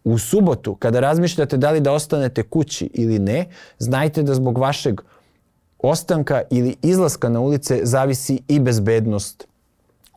U 0.03 0.17
subotu, 0.17 0.75
kada 0.75 0.99
razmišljate 0.99 1.57
da 1.57 1.71
li 1.71 1.79
da 1.79 1.91
ostanete 1.91 2.43
kući 2.43 2.89
ili 2.93 3.19
ne, 3.19 3.45
znajte 3.77 4.23
da 4.23 4.33
zbog 4.33 4.57
vašeg 4.57 5.01
ostanka 5.79 6.41
ili 6.49 6.75
izlaska 6.81 7.29
na 7.29 7.39
ulice 7.39 7.79
zavisi 7.83 8.41
i 8.47 8.59
bezbednost 8.59 9.47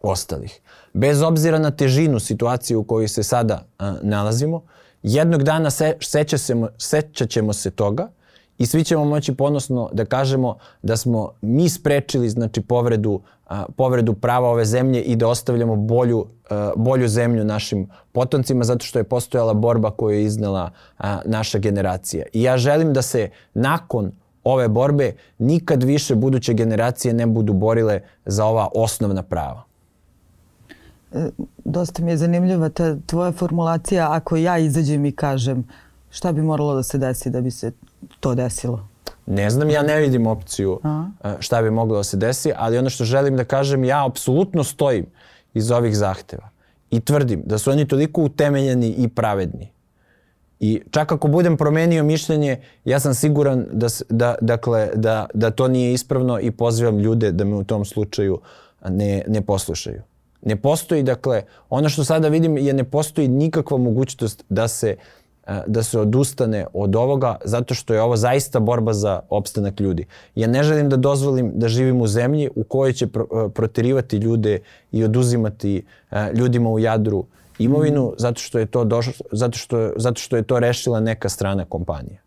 ostalih. 0.02 0.61
Bez 0.92 1.23
obzira 1.23 1.59
na 1.59 1.71
težinu 1.71 2.21
situacije 2.21 2.76
u 2.76 2.85
kojoj 2.85 3.09
se 3.09 3.23
sada 3.23 3.64
a, 3.78 3.95
nalazimo, 4.02 4.62
jednog 5.02 5.42
dana 5.42 5.71
se, 5.71 5.97
seća, 6.00 6.38
se, 6.38 6.57
sećat 6.78 7.28
ćemo 7.28 7.52
se 7.52 7.71
toga 7.71 8.09
i 8.62 8.66
svi 8.66 8.85
ćemo 8.85 9.04
moći 9.04 9.35
ponosno 9.35 9.90
da 9.92 10.04
kažemo 10.04 10.57
da 10.83 10.97
smo 10.97 11.31
mi 11.40 11.69
sprečili 11.69 12.31
znači 12.31 12.61
povredu 12.61 13.21
a, 13.49 13.64
povredu 13.76 14.14
prava 14.14 14.49
ove 14.49 14.64
zemlje 14.64 15.02
i 15.02 15.16
da 15.16 15.28
ostavljamo 15.28 15.76
bolju 15.76 16.26
a, 16.50 16.73
bolju 16.76 17.09
zemlju 17.09 17.45
našim 17.45 17.88
potomcima 18.12 18.64
zato 18.64 18.85
što 18.85 18.99
je 18.99 19.04
postojala 19.04 19.54
borba 19.54 19.90
koju 19.90 20.14
je 20.14 20.25
iznela 20.25 20.71
a, 20.99 21.21
naša 21.25 21.59
generacija. 21.59 22.25
I 22.33 22.42
ja 22.42 22.57
želim 22.57 22.92
da 22.92 23.02
se 23.02 23.31
nakon 23.54 24.12
ove 24.45 24.69
borbe 24.69 25.12
nikad 25.38 25.83
više 25.83 26.14
buduće 26.14 26.54
generacije 26.54 27.14
ne 27.14 27.26
budu 27.26 27.52
borile 27.52 28.00
za 28.26 28.45
ova 28.45 28.69
osnovna 28.75 29.23
prava. 29.23 29.64
E, 31.12 31.28
dosta 31.64 32.02
mi 32.02 32.11
je 32.11 32.16
zanimljiva 32.16 32.69
ta 32.69 32.97
tvoja 33.07 33.33
formulacija 33.33 34.12
ako 34.12 34.37
ja 34.37 34.59
izađem 34.59 35.04
i 35.04 35.12
kažem 35.12 35.64
šta 36.12 36.33
bi 36.33 36.42
moralo 36.42 36.75
da 36.75 36.83
se 36.83 36.99
desi 36.99 37.31
da 37.31 37.40
bi 37.40 37.50
se 37.50 37.73
to 38.22 38.34
desilo? 38.34 38.88
Ne 39.26 39.50
znam, 39.50 39.70
ja 39.70 39.82
ne 39.82 40.00
vidim 40.00 40.26
opciju 40.26 40.80
Aha. 40.82 41.10
E, 41.24 41.34
šta 41.40 41.62
bi 41.62 41.70
moglo 41.70 41.96
da 41.96 42.04
se 42.04 42.16
desi, 42.16 42.52
ali 42.56 42.78
ono 42.78 42.90
što 42.90 43.04
želim 43.04 43.36
da 43.36 43.44
kažem, 43.44 43.84
ja 43.84 44.06
apsolutno 44.06 44.64
stojim 44.64 45.06
iz 45.54 45.70
ovih 45.70 45.96
zahteva 45.96 46.48
i 46.90 47.00
tvrdim 47.00 47.42
da 47.46 47.58
su 47.58 47.70
oni 47.70 47.88
toliko 47.88 48.22
utemeljeni 48.22 48.88
i 48.88 49.08
pravedni. 49.08 49.72
I 50.60 50.80
čak 50.90 51.12
ako 51.12 51.28
budem 51.28 51.56
promenio 51.56 52.04
mišljenje, 52.04 52.60
ja 52.84 53.00
sam 53.00 53.14
siguran 53.14 53.66
da, 53.72 53.86
da, 54.08 54.34
dakle, 54.40 54.90
da, 54.94 55.26
da 55.34 55.50
to 55.50 55.68
nije 55.68 55.92
ispravno 55.92 56.40
i 56.40 56.50
pozivam 56.50 56.98
ljude 56.98 57.32
da 57.32 57.44
me 57.44 57.56
u 57.56 57.64
tom 57.64 57.84
slučaju 57.84 58.40
ne, 58.88 59.22
ne 59.28 59.42
poslušaju. 59.42 60.02
Ne 60.42 60.56
postoji, 60.56 61.02
dakle, 61.02 61.42
ono 61.70 61.88
što 61.88 62.04
sada 62.04 62.28
vidim 62.28 62.58
je 62.58 62.72
ne 62.72 62.84
postoji 62.84 63.28
nikakva 63.28 63.78
mogućnost 63.78 64.44
da 64.48 64.68
se 64.68 64.96
uh, 64.98 65.21
da 65.66 65.82
se 65.82 65.99
odustane 65.99 66.66
od 66.72 66.96
ovoga 66.96 67.37
zato 67.44 67.75
što 67.75 67.94
je 67.94 68.02
ovo 68.02 68.16
zaista 68.16 68.61
borba 68.61 68.92
za 68.92 69.20
opstanak 69.30 69.80
ljudi. 69.80 70.06
Ja 70.34 70.49
ne 70.49 70.62
želim 70.62 70.88
da 70.88 70.96
dozvolim 70.96 71.52
da 71.54 71.68
živim 71.68 72.00
u 72.00 72.06
zemlji 72.06 72.50
u 72.56 72.64
kojoj 72.64 72.92
će 72.92 73.06
proterivati 73.54 74.16
ljude 74.16 74.58
i 74.92 75.04
oduzimati 75.04 75.84
ljudima 76.34 76.70
u 76.70 76.78
jadru 76.78 77.25
imovinu 77.58 78.08
mm. 78.08 78.14
zato 78.18 78.40
što 78.40 78.58
je 78.58 78.66
to 78.66 78.84
došlo, 78.84 79.12
zato 79.32 79.58
što, 79.58 79.92
zato 79.96 80.20
što 80.20 80.37
je 80.37 80.42
to 80.42 80.58
rešila 80.58 81.00
neka 81.00 81.28
strana 81.28 81.64
kompanija. 81.64 82.18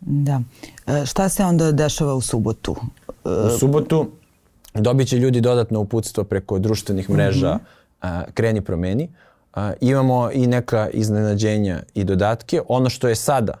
Da. 0.00 0.40
E, 0.86 1.06
šta 1.06 1.28
se 1.28 1.44
onda 1.44 1.72
dešava 1.72 2.14
u 2.14 2.20
subotu? 2.20 2.76
U 3.24 3.58
subotu 3.58 4.10
dobit 4.74 5.08
će 5.08 5.18
ljudi 5.18 5.40
dodatno 5.40 5.80
uputstvo 5.80 6.24
preko 6.24 6.58
društvenih 6.58 7.10
mreža 7.10 7.54
mm 7.54 7.58
-hmm. 8.02 8.24
Kreni 8.34 8.60
promeni. 8.60 9.04
Uh, 9.04 9.33
a, 9.54 9.72
imamo 9.80 10.30
i 10.32 10.46
neka 10.46 10.88
iznenađenja 10.90 11.82
i 11.94 12.04
dodatke. 12.04 12.60
Ono 12.68 12.90
što 12.90 13.08
je 13.08 13.14
sada 13.14 13.54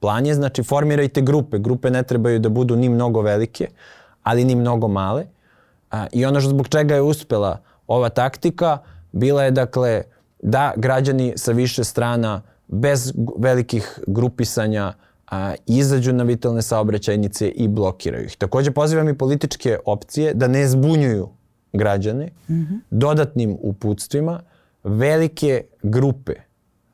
plan 0.00 0.26
je, 0.26 0.34
znači 0.34 0.62
formirajte 0.62 1.20
grupe. 1.20 1.58
Grupe 1.58 1.90
ne 1.90 2.02
trebaju 2.02 2.38
da 2.38 2.48
budu 2.48 2.76
ni 2.76 2.88
mnogo 2.88 3.20
velike, 3.20 3.68
ali 4.22 4.44
ni 4.44 4.54
mnogo 4.54 4.88
male. 4.88 5.26
A, 5.90 6.06
I 6.12 6.26
ono 6.26 6.40
što 6.40 6.50
zbog 6.50 6.68
čega 6.68 6.94
je 6.94 7.02
uspela 7.02 7.58
ova 7.86 8.08
taktika 8.08 8.78
bila 9.12 9.44
je 9.44 9.50
dakle 9.50 10.02
da 10.42 10.72
građani 10.76 11.32
sa 11.36 11.52
više 11.52 11.84
strana 11.84 12.42
bez 12.66 13.12
velikih 13.38 14.00
grupisanja 14.06 14.92
a, 15.30 15.54
izađu 15.66 16.12
na 16.12 16.24
vitalne 16.24 16.62
saobraćajnice 16.62 17.48
i 17.48 17.68
blokiraju 17.68 18.24
ih. 18.24 18.36
Takođe 18.36 18.70
pozivam 18.70 19.08
i 19.08 19.18
političke 19.18 19.78
opcije 19.84 20.34
da 20.34 20.48
ne 20.48 20.68
zbunjuju 20.68 21.28
građane 21.72 22.30
mm 22.48 22.54
-hmm. 22.54 22.80
dodatnim 22.90 23.56
uputstvima 23.60 24.40
velike 24.88 25.64
grupe, 25.82 26.32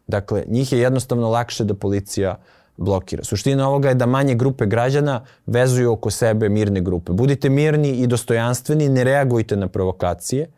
dakle, 0.06 0.44
njih 0.48 0.72
je 0.72 0.78
jednostavno 0.78 1.30
lakše 1.30 1.64
da 1.64 1.74
policija 1.74 2.36
blokira. 2.76 3.24
Suština 3.24 3.68
ovoga 3.68 3.88
je 3.88 3.94
da 3.94 4.06
manje 4.06 4.34
grupe 4.34 4.66
građana 4.66 5.24
vezuju 5.46 5.92
oko 5.92 6.10
sebe 6.10 6.48
mirne 6.48 6.80
grupe. 6.80 7.12
Budite 7.12 7.48
mirni 7.48 7.88
i 7.88 8.06
dostojanstveni, 8.06 8.88
ne 8.88 9.04
reagujte 9.04 9.56
na 9.56 9.68
provokacije, 9.68 10.50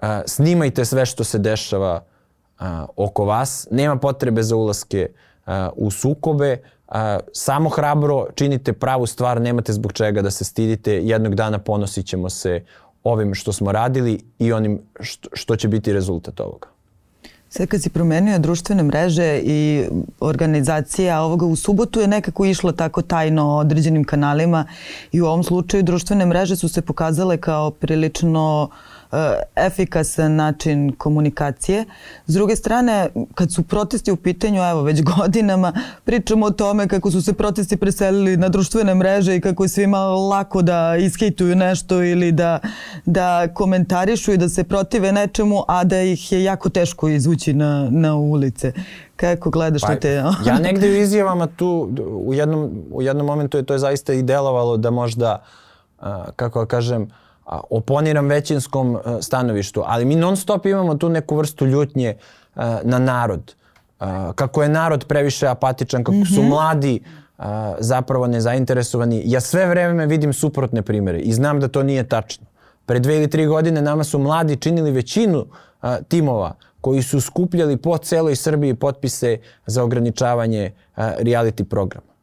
a, 0.00 0.22
snimajte 0.26 0.84
sve 0.84 1.06
što 1.06 1.24
se 1.24 1.38
dešava 1.38 2.04
a, 2.58 2.86
oko 2.96 3.24
vas, 3.24 3.68
nema 3.70 3.96
potrebe 3.96 4.42
za 4.42 4.56
ulaske 4.56 5.08
a, 5.46 5.70
u 5.76 5.90
sukobe, 5.90 6.62
a, 6.88 7.18
samo 7.32 7.68
hrabro 7.68 8.26
činite 8.34 8.72
pravu 8.72 9.06
stvar, 9.06 9.40
nemate 9.40 9.72
zbog 9.72 9.92
čega 9.92 10.22
da 10.22 10.30
se 10.30 10.44
stidite, 10.44 10.92
jednog 10.92 11.34
dana 11.34 11.58
ponosit 11.58 12.06
ćemo 12.06 12.30
se 12.30 12.64
ovim 13.04 13.34
što 13.34 13.52
smo 13.52 13.72
radili 13.72 14.20
i 14.38 14.52
onim 14.52 14.80
što, 15.00 15.28
što 15.32 15.56
će 15.56 15.68
biti 15.68 15.92
rezultat 15.92 16.40
ovoga. 16.40 16.68
Sad 17.48 17.68
kad 17.68 17.82
si 17.82 17.90
promenio 17.90 18.38
društvene 18.38 18.82
mreže 18.82 19.40
i 19.44 19.84
organizacija 20.20 21.20
ovoga 21.20 21.46
u 21.46 21.56
subotu 21.56 22.00
je 22.00 22.08
nekako 22.08 22.44
išla 22.44 22.72
tako 22.72 23.02
tajno 23.02 23.56
određenim 23.56 24.04
kanalima 24.04 24.66
i 25.12 25.20
u 25.20 25.26
ovom 25.26 25.44
slučaju 25.44 25.82
društvene 25.82 26.26
mreže 26.26 26.56
su 26.56 26.68
se 26.68 26.82
pokazale 26.82 27.36
kao 27.36 27.70
prilično 27.70 28.68
uh, 28.70 28.93
efikasan 29.56 30.34
način 30.34 30.92
komunikacije. 30.98 31.84
S 32.26 32.34
druge 32.34 32.56
strane, 32.56 33.08
kad 33.34 33.52
su 33.52 33.62
protesti 33.62 34.12
u 34.12 34.16
pitanju, 34.16 34.62
evo 34.62 34.82
već 34.82 35.02
godinama, 35.16 35.72
pričamo 36.04 36.46
o 36.46 36.50
tome 36.50 36.88
kako 36.88 37.10
su 37.10 37.22
se 37.22 37.32
protesti 37.32 37.76
preselili 37.76 38.36
na 38.36 38.48
društvene 38.48 38.94
mreže 38.94 39.36
i 39.36 39.40
kako 39.40 39.64
je 39.64 39.68
svima 39.68 39.98
lako 39.98 40.62
da 40.62 40.96
ishejtuju 40.96 41.56
nešto 41.56 42.02
ili 42.02 42.32
da, 42.32 42.58
da 43.04 43.48
komentarišu 43.54 44.32
i 44.32 44.36
da 44.36 44.48
se 44.48 44.64
protive 44.64 45.12
nečemu, 45.12 45.62
a 45.68 45.84
da 45.84 46.00
ih 46.00 46.32
je 46.32 46.44
jako 46.44 46.68
teško 46.68 47.08
izvući 47.08 47.52
na, 47.52 47.88
na 47.90 48.14
ulice. 48.16 48.72
Kako 49.16 49.50
gledaš 49.50 49.82
pa, 49.82 49.96
te... 49.96 50.22
ja 50.46 50.58
negde 50.68 50.88
u 50.88 50.94
izjavama 50.94 51.46
tu, 51.46 51.90
u 52.26 52.34
jednom, 52.34 52.70
u 52.90 53.02
jednom 53.02 53.26
momentu 53.26 53.56
je 53.56 53.62
to 53.62 53.72
je 53.72 53.78
zaista 53.78 54.12
i 54.12 54.22
delovalo 54.22 54.76
da 54.76 54.90
možda, 54.90 55.42
kako 56.36 56.60
da 56.60 56.66
kažem, 56.66 57.08
oponiram 57.46 58.26
većinskom 58.26 58.96
e, 58.96 59.22
stanovištu, 59.22 59.82
ali 59.86 60.04
mi 60.04 60.16
non 60.16 60.36
stop 60.36 60.66
imamo 60.66 60.94
tu 60.94 61.08
neku 61.08 61.36
vrstu 61.36 61.66
ljutnje 61.66 62.08
e, 62.08 62.16
na 62.82 62.98
narod. 62.98 63.54
E, 64.00 64.04
kako 64.34 64.62
je 64.62 64.68
narod 64.68 65.04
previše 65.08 65.46
apatičan, 65.46 66.04
kako 66.04 66.24
su 66.34 66.40
mhm. 66.40 66.48
mladi 66.48 67.00
zapravo 67.78 68.26
nezainteresovani. 68.26 69.22
Ja 69.24 69.40
sve 69.40 69.66
vreme 69.66 70.06
vidim 70.06 70.32
suprotne 70.32 70.82
primere 70.82 71.18
i 71.18 71.32
znam 71.32 71.60
da 71.60 71.68
to 71.68 71.82
nije 71.82 72.08
tačno. 72.08 72.46
Pre 72.86 73.00
dve 73.00 73.16
ili 73.16 73.30
tri 73.30 73.46
godine 73.46 73.82
nama 73.82 74.04
su 74.04 74.18
mladi 74.18 74.56
činili 74.56 74.90
većinu 74.90 75.46
timova 76.08 76.54
koji 76.80 77.02
su 77.02 77.20
skupljali 77.20 77.76
po 77.76 77.98
celoj 77.98 78.36
Srbiji 78.36 78.74
potpise 78.74 79.38
za 79.66 79.82
ograničavanje 79.82 80.72
reality 80.96 81.64
programa. 81.64 82.13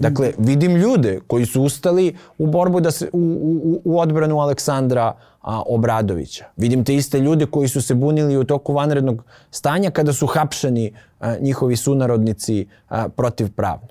Dakle, 0.00 0.32
vidim 0.38 0.76
ljude 0.76 1.20
koji 1.26 1.46
su 1.46 1.62
ustali 1.62 2.16
u 2.38 2.46
borbu 2.46 2.80
da 2.80 2.90
se, 2.90 3.10
u, 3.12 3.18
u, 3.64 3.80
u 3.84 4.00
odbranu 4.00 4.40
Aleksandra 4.40 5.12
a, 5.42 5.62
Obradovića. 5.66 6.44
Vidim 6.56 6.84
te 6.84 6.94
iste 6.94 7.20
ljude 7.20 7.46
koji 7.46 7.68
su 7.68 7.82
se 7.82 7.94
bunili 7.94 8.36
u 8.36 8.44
toku 8.44 8.72
vanrednog 8.72 9.24
stanja 9.50 9.90
kada 9.90 10.12
su 10.12 10.26
hapšeni 10.26 10.92
a, 11.20 11.36
njihovi 11.40 11.76
sunarodnici 11.76 12.66
a, 12.88 13.08
protivpravno. 13.08 13.88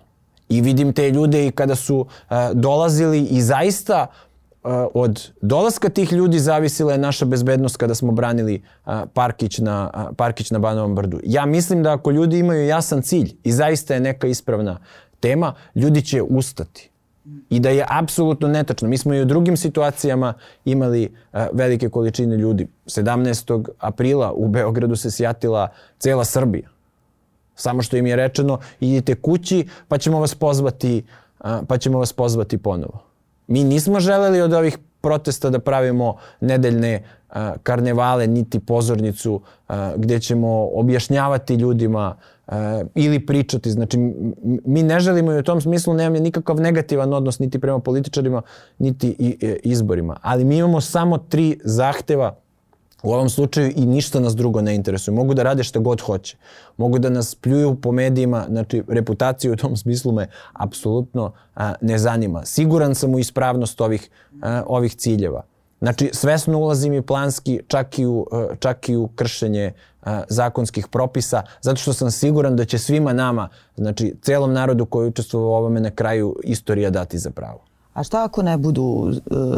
I 0.50 0.62
vidim 0.62 0.94
te 0.94 1.12
ljude 1.12 1.48
i 1.48 1.52
kada 1.52 1.76
su 1.76 2.06
a, 2.30 2.54
dolazili 2.54 3.24
i 3.24 3.42
zaista 3.42 4.08
a, 4.64 4.88
od 4.94 5.32
dolaska 5.42 5.90
tih 5.90 6.12
ljudi 6.14 6.40
zavisila 6.40 6.92
je 6.92 6.98
naša 6.98 7.26
bezbednost 7.26 7.78
kada 7.78 7.96
smo 7.96 8.12
branili 8.12 8.64
a, 8.86 9.06
Parkić, 9.14 9.58
na, 9.58 9.90
a, 9.94 10.12
Parkić 10.18 10.52
na 10.52 10.60
Banovom 10.60 10.96
brdu. 10.96 11.20
Ja 11.24 11.46
mislim 11.46 11.84
da 11.84 11.94
ako 11.94 12.12
ljudi 12.12 12.40
imaju 12.40 12.66
jasan 12.68 13.02
cilj 13.02 13.36
i 13.44 13.52
zaista 13.52 13.94
je 13.94 14.00
neka 14.00 14.28
ispravna 14.28 14.80
tema, 15.20 15.54
ljudi 15.76 16.02
će 16.02 16.22
ustati. 16.22 16.90
I 17.50 17.60
da 17.60 17.70
je 17.70 17.86
apsolutno 17.90 18.48
netačno. 18.48 18.90
Mi 18.90 18.98
smo 18.98 19.14
i 19.14 19.22
u 19.22 19.26
drugim 19.26 19.58
situacijama 19.58 20.34
imali 20.66 21.10
uh, 21.34 21.40
velike 21.54 21.90
količine 21.90 22.38
ljudi. 22.38 22.68
17. 22.86 23.66
aprila 23.80 24.34
u 24.34 24.48
Beogradu 24.48 24.96
se 24.96 25.12
sjatila 25.12 25.68
cela 26.00 26.26
Srbija. 26.26 26.70
Samo 27.56 27.82
što 27.82 27.98
im 27.98 28.08
je 28.08 28.16
rečeno 28.16 28.60
idite 28.80 29.16
kući 29.16 29.68
pa 29.88 29.98
ćemo 29.98 30.20
vas 30.20 30.36
pozvati, 30.36 31.04
uh, 31.40 31.50
pa 31.68 31.78
ćemo 31.78 32.00
vas 32.00 32.14
pozvati 32.14 32.58
ponovo. 32.58 33.04
Mi 33.48 33.64
nismo 33.64 34.00
želeli 34.00 34.42
od 34.42 34.54
ovih 34.54 34.78
protesta 35.02 35.50
da 35.50 35.60
pravimo 35.60 36.16
nedeljne 36.42 37.04
karnevale, 37.64 38.28
niti 38.28 38.60
pozornicu 38.60 39.42
gde 39.96 40.20
ćemo 40.20 40.70
objašnjavati 40.74 41.56
ljudima 41.56 42.16
ili 42.96 43.26
pričati. 43.26 43.72
Znači, 43.72 43.98
mi 44.66 44.84
ne 44.84 45.00
želimo 45.00 45.34
i 45.34 45.40
u 45.40 45.44
tom 45.44 45.62
smislu 45.62 45.94
nemam 45.94 46.24
nikakav 46.24 46.60
negativan 46.60 47.14
odnos 47.14 47.40
niti 47.40 47.60
prema 47.60 47.80
političarima, 47.80 48.42
niti 48.78 49.16
i, 49.20 49.38
i, 49.42 49.60
izborima. 49.64 50.18
Ali 50.22 50.44
mi 50.44 50.58
imamo 50.58 50.82
samo 50.82 51.18
tri 51.18 51.60
zahteva 51.64 52.36
U 53.04 53.14
ovom 53.14 53.30
slučaju 53.30 53.72
i 53.76 53.86
ništa 53.86 54.20
nas 54.20 54.36
drugo 54.36 54.62
ne 54.62 54.76
interesuje. 54.76 55.16
Mogu 55.16 55.34
da 55.34 55.44
rade 55.44 55.64
šta 55.64 55.80
god 55.80 56.02
hoće. 56.02 56.38
Mogu 56.78 57.00
da 57.00 57.10
nas 57.10 57.36
pljuju 57.36 57.76
po 57.76 57.92
medijima, 57.92 58.46
znači 58.50 58.84
reputaciju 58.88 59.54
u 59.54 59.56
tom 59.56 59.78
smislu 59.78 60.12
me 60.12 60.28
apsolutno 60.54 61.32
a, 61.56 61.74
ne 61.82 61.98
zanima. 61.98 62.46
Siguran 62.46 62.96
sam 62.96 63.16
u 63.16 63.20
ispravnost 63.20 63.82
ovih, 63.82 64.10
a, 64.42 64.64
ovih 64.68 64.96
ciljeva. 64.96 65.44
Znači, 65.80 66.10
svesno 66.14 66.58
ulazim 66.58 66.94
i 66.94 67.02
planski 67.02 67.62
čak 67.68 68.00
i 68.00 68.06
u, 68.06 68.28
čak 68.60 68.90
i 68.90 68.96
u 68.96 69.08
kršenje 69.08 69.72
a, 70.02 70.24
zakonskih 70.30 70.88
propisa, 70.88 71.44
zato 71.62 71.82
što 71.82 71.94
sam 71.94 72.12
siguran 72.12 72.56
da 72.56 72.66
će 72.66 72.78
svima 72.78 73.14
nama, 73.14 73.50
znači 73.78 74.16
celom 74.22 74.54
narodu 74.54 74.86
koji 74.86 75.08
učestvuje 75.08 75.46
u 75.46 75.54
ovome 75.54 75.80
na 75.80 75.92
kraju 75.92 76.36
istorija 76.44 76.90
dati 76.90 77.18
za 77.18 77.30
pravo. 77.30 77.69
A 77.94 78.04
šta 78.04 78.24
ako 78.24 78.44
ne 78.44 78.58
budu 78.58 78.82
uh, 78.82 79.14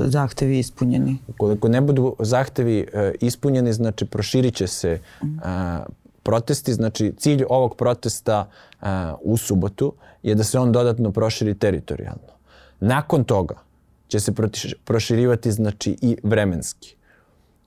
zahtevi 0.06 0.60
ispunjeni? 0.60 1.18
Ukoliko 1.28 1.68
ne 1.68 1.82
budu 1.82 2.16
zahtevi 2.20 2.88
uh, 2.94 3.00
ispunjeni, 3.22 3.74
znači 3.74 4.06
proširit 4.06 4.56
će 4.56 4.68
se 4.68 5.00
uh, 5.22 5.30
protesti. 6.24 6.74
Znači 6.74 7.14
cilj 7.18 7.44
ovog 7.50 7.76
protesta 7.76 8.48
uh, 8.82 8.88
u 9.22 9.38
subotu 9.38 9.94
je 10.24 10.36
da 10.36 10.44
se 10.44 10.60
on 10.60 10.72
dodatno 10.72 11.12
proširi 11.12 11.56
teritorijalno. 11.56 12.32
Nakon 12.80 13.24
toga 13.24 13.56
će 14.08 14.20
se 14.20 14.34
proširivati 14.84 15.52
znači 15.52 15.98
i 16.02 16.18
vremenski 16.24 16.96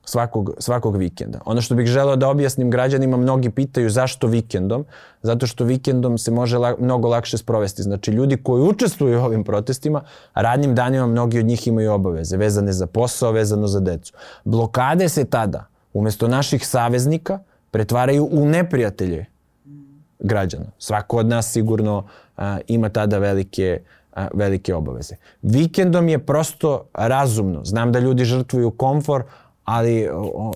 svakog, 0.04 0.50
svakog 0.58 0.96
vikenda. 0.96 1.40
Ono 1.44 1.61
što 1.61 1.75
bih 1.75 1.87
želeo 1.87 2.16
da 2.16 2.28
objasnim 2.28 2.70
građanima, 2.70 3.16
mnogi 3.16 3.50
pitaju 3.50 3.90
zašto 3.90 4.26
vikendom, 4.26 4.84
zato 5.23 5.46
što 5.46 5.64
vikendom 5.64 6.18
se 6.18 6.30
može 6.30 6.58
la, 6.58 6.75
mnogo 6.78 7.08
lakše 7.08 7.38
sprovesti. 7.38 7.82
Znači 7.82 8.11
ljudi 8.11 8.37
koji 8.37 8.62
učestvuju 8.62 9.20
u 9.20 9.25
ovim 9.25 9.44
protestima, 9.44 10.02
radnim 10.34 10.75
danima 10.75 11.06
mnogi 11.06 11.38
od 11.38 11.44
njih 11.44 11.66
imaju 11.66 11.92
obaveze, 11.92 12.37
vezane 12.37 12.73
za 12.73 12.87
posao, 12.87 13.32
vezano 13.32 13.66
za 13.66 13.80
decu. 13.80 14.12
Blokade 14.44 15.08
se 15.08 15.25
tada, 15.25 15.66
umesto 15.92 16.28
naših 16.28 16.66
saveznika, 16.66 17.38
pretvaraju 17.70 18.28
u 18.32 18.46
neprijatelje 18.46 19.26
građana. 20.18 20.66
Svako 20.78 21.16
od 21.16 21.26
nas 21.26 21.52
sigurno 21.52 22.06
a, 22.37 22.58
ima 22.66 22.88
tada 22.88 23.18
velike 23.18 23.80
a, 24.14 24.28
velike 24.34 24.75
obaveze. 24.75 25.16
Vikendom 25.42 26.08
je 26.08 26.18
prosto 26.18 26.84
razumno. 26.94 27.64
Znam 27.64 27.92
da 27.92 27.99
ljudi 27.99 28.25
žrtvuju 28.25 28.70
komfor, 28.70 29.25
ali 29.64 30.09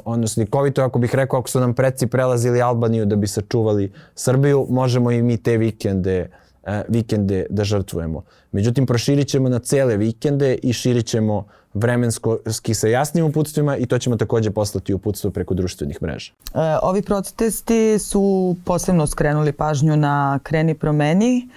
ono 0.05 0.29
slikovito 0.29 0.83
ako 0.83 0.99
bih 0.99 1.15
rekao 1.15 1.39
ako 1.39 1.49
su 1.49 1.61
nam 1.61 1.75
preci 1.75 2.07
prelazili 2.07 2.63
Albaniju 2.63 3.07
da 3.07 3.17
bi 3.17 3.27
sačuvali 3.27 3.93
Srbiju, 4.15 4.67
možemo 4.71 5.11
i 5.11 5.23
mi 5.23 5.37
te 5.37 5.57
vikende 5.57 6.31
e, 6.65 6.83
vikende 6.89 7.47
da 7.51 7.65
žrtvujemo. 7.65 8.23
Međutim, 8.53 8.87
proširit 8.87 9.29
ćemo 9.29 9.49
na 9.49 9.59
cele 9.59 9.97
vikende 9.97 10.55
i 10.63 10.73
širit 10.73 11.07
ćemo 11.07 11.45
vremenski 11.75 12.75
sa 12.75 12.89
jasnim 12.89 13.25
uputstvima 13.25 13.77
i 13.77 13.87
to 13.87 13.99
ćemo 13.99 14.17
takođe 14.17 14.51
poslati 14.51 14.95
uputstvo 14.95 15.31
preko 15.31 15.55
društvenih 15.55 16.03
mreža. 16.03 16.33
E, 16.55 16.59
ovi 16.83 17.03
protesti 17.03 17.99
su 17.99 18.57
posebno 18.65 19.07
skrenuli 19.07 19.53
pažnju 19.53 19.97
na 19.97 20.39
Kreni 20.43 20.75
promeni. 20.75 21.49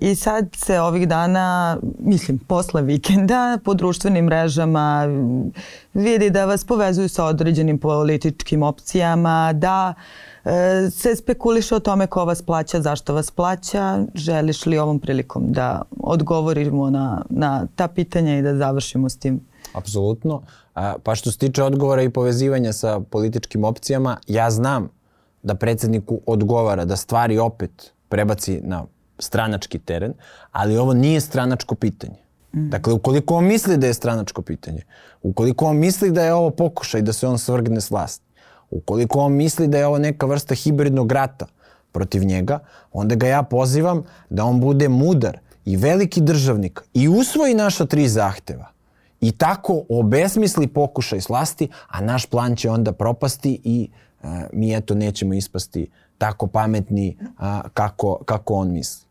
I 0.00 0.14
sad 0.14 0.48
se 0.56 0.80
ovih 0.80 1.08
dana, 1.08 1.78
mislim, 1.98 2.38
posle 2.38 2.82
vikenda 2.82 3.58
po 3.64 3.74
društvenim 3.74 4.24
mrežama 4.24 5.08
vidi 5.94 6.30
da 6.30 6.44
vas 6.44 6.64
povezuju 6.64 7.08
sa 7.08 7.24
određenim 7.24 7.78
političkim 7.78 8.62
opcijama, 8.62 9.52
da 9.52 9.94
e, 10.44 10.50
se 10.90 11.16
spekuliše 11.16 11.74
o 11.74 11.80
tome 11.80 12.06
ko 12.06 12.24
vas 12.24 12.42
plaća, 12.42 12.80
zašto 12.80 13.14
vas 13.14 13.30
plaća. 13.30 13.98
Želiš 14.14 14.66
li 14.66 14.78
ovom 14.78 15.00
prilikom 15.00 15.52
da 15.52 15.82
odgovorimo 16.00 16.90
na, 16.90 17.22
na 17.30 17.66
ta 17.76 17.88
pitanja 17.88 18.38
i 18.38 18.42
da 18.42 18.56
završimo 18.56 19.08
s 19.08 19.16
tim? 19.16 19.40
Apsolutno. 19.72 20.42
Pa 21.02 21.14
što 21.14 21.30
se 21.30 21.38
tiče 21.38 21.62
odgovora 21.62 22.02
i 22.02 22.10
povezivanja 22.10 22.72
sa 22.72 23.00
političkim 23.00 23.64
opcijama, 23.64 24.16
ja 24.26 24.50
znam 24.50 24.88
da 25.42 25.54
predsedniku 25.54 26.20
odgovara 26.26 26.84
da 26.84 26.96
stvari 26.96 27.38
opet 27.38 27.92
prebaci 28.08 28.60
na 28.64 28.84
stranački 29.18 29.78
teren, 29.78 30.12
ali 30.52 30.78
ovo 30.78 30.94
nije 30.94 31.20
stranačko 31.20 31.74
pitanje. 31.74 32.16
Mm. 32.52 32.70
Dakle, 32.70 32.92
ukoliko 32.92 33.34
on 33.34 33.44
misli 33.44 33.76
da 33.76 33.86
je 33.86 33.94
stranačko 33.94 34.42
pitanje, 34.42 34.82
ukoliko 35.22 35.66
on 35.66 35.76
misli 35.76 36.10
da 36.10 36.24
je 36.24 36.34
ovo 36.34 36.50
pokušaj 36.50 37.02
da 37.02 37.12
se 37.12 37.26
on 37.26 37.38
svrgne 37.38 37.80
s 37.80 37.90
vlasti, 37.90 38.24
ukoliko 38.70 39.20
on 39.20 39.32
misli 39.32 39.68
da 39.68 39.78
je 39.78 39.86
ovo 39.86 39.98
neka 39.98 40.26
vrsta 40.26 40.54
hibridnog 40.54 41.12
rata 41.12 41.46
protiv 41.92 42.24
njega, 42.24 42.58
onda 42.92 43.14
ga 43.14 43.26
ja 43.26 43.42
pozivam 43.42 44.02
da 44.30 44.44
on 44.44 44.60
bude 44.60 44.88
mudar 44.88 45.38
i 45.64 45.76
veliki 45.76 46.20
državnik 46.20 46.82
i 46.94 47.08
usvoji 47.08 47.54
naša 47.54 47.86
tri 47.86 48.08
zahteva 48.08 48.74
i 49.20 49.32
tako 49.32 49.82
obesmisli 49.88 50.66
pokušaj 50.66 51.20
s 51.20 51.28
vlasti, 51.28 51.68
a 51.88 52.00
naš 52.00 52.26
plan 52.26 52.56
će 52.56 52.70
onda 52.70 52.92
propasti 52.92 53.60
i 53.64 53.88
e, 54.22 54.26
mi 54.52 54.76
eto 54.76 54.94
nećemo 54.94 55.34
ispasti 55.34 55.90
tako 56.18 56.46
pametni 56.46 57.16
a, 57.38 57.62
kako, 57.74 58.18
kako 58.24 58.54
on 58.54 58.72
misli. 58.72 59.03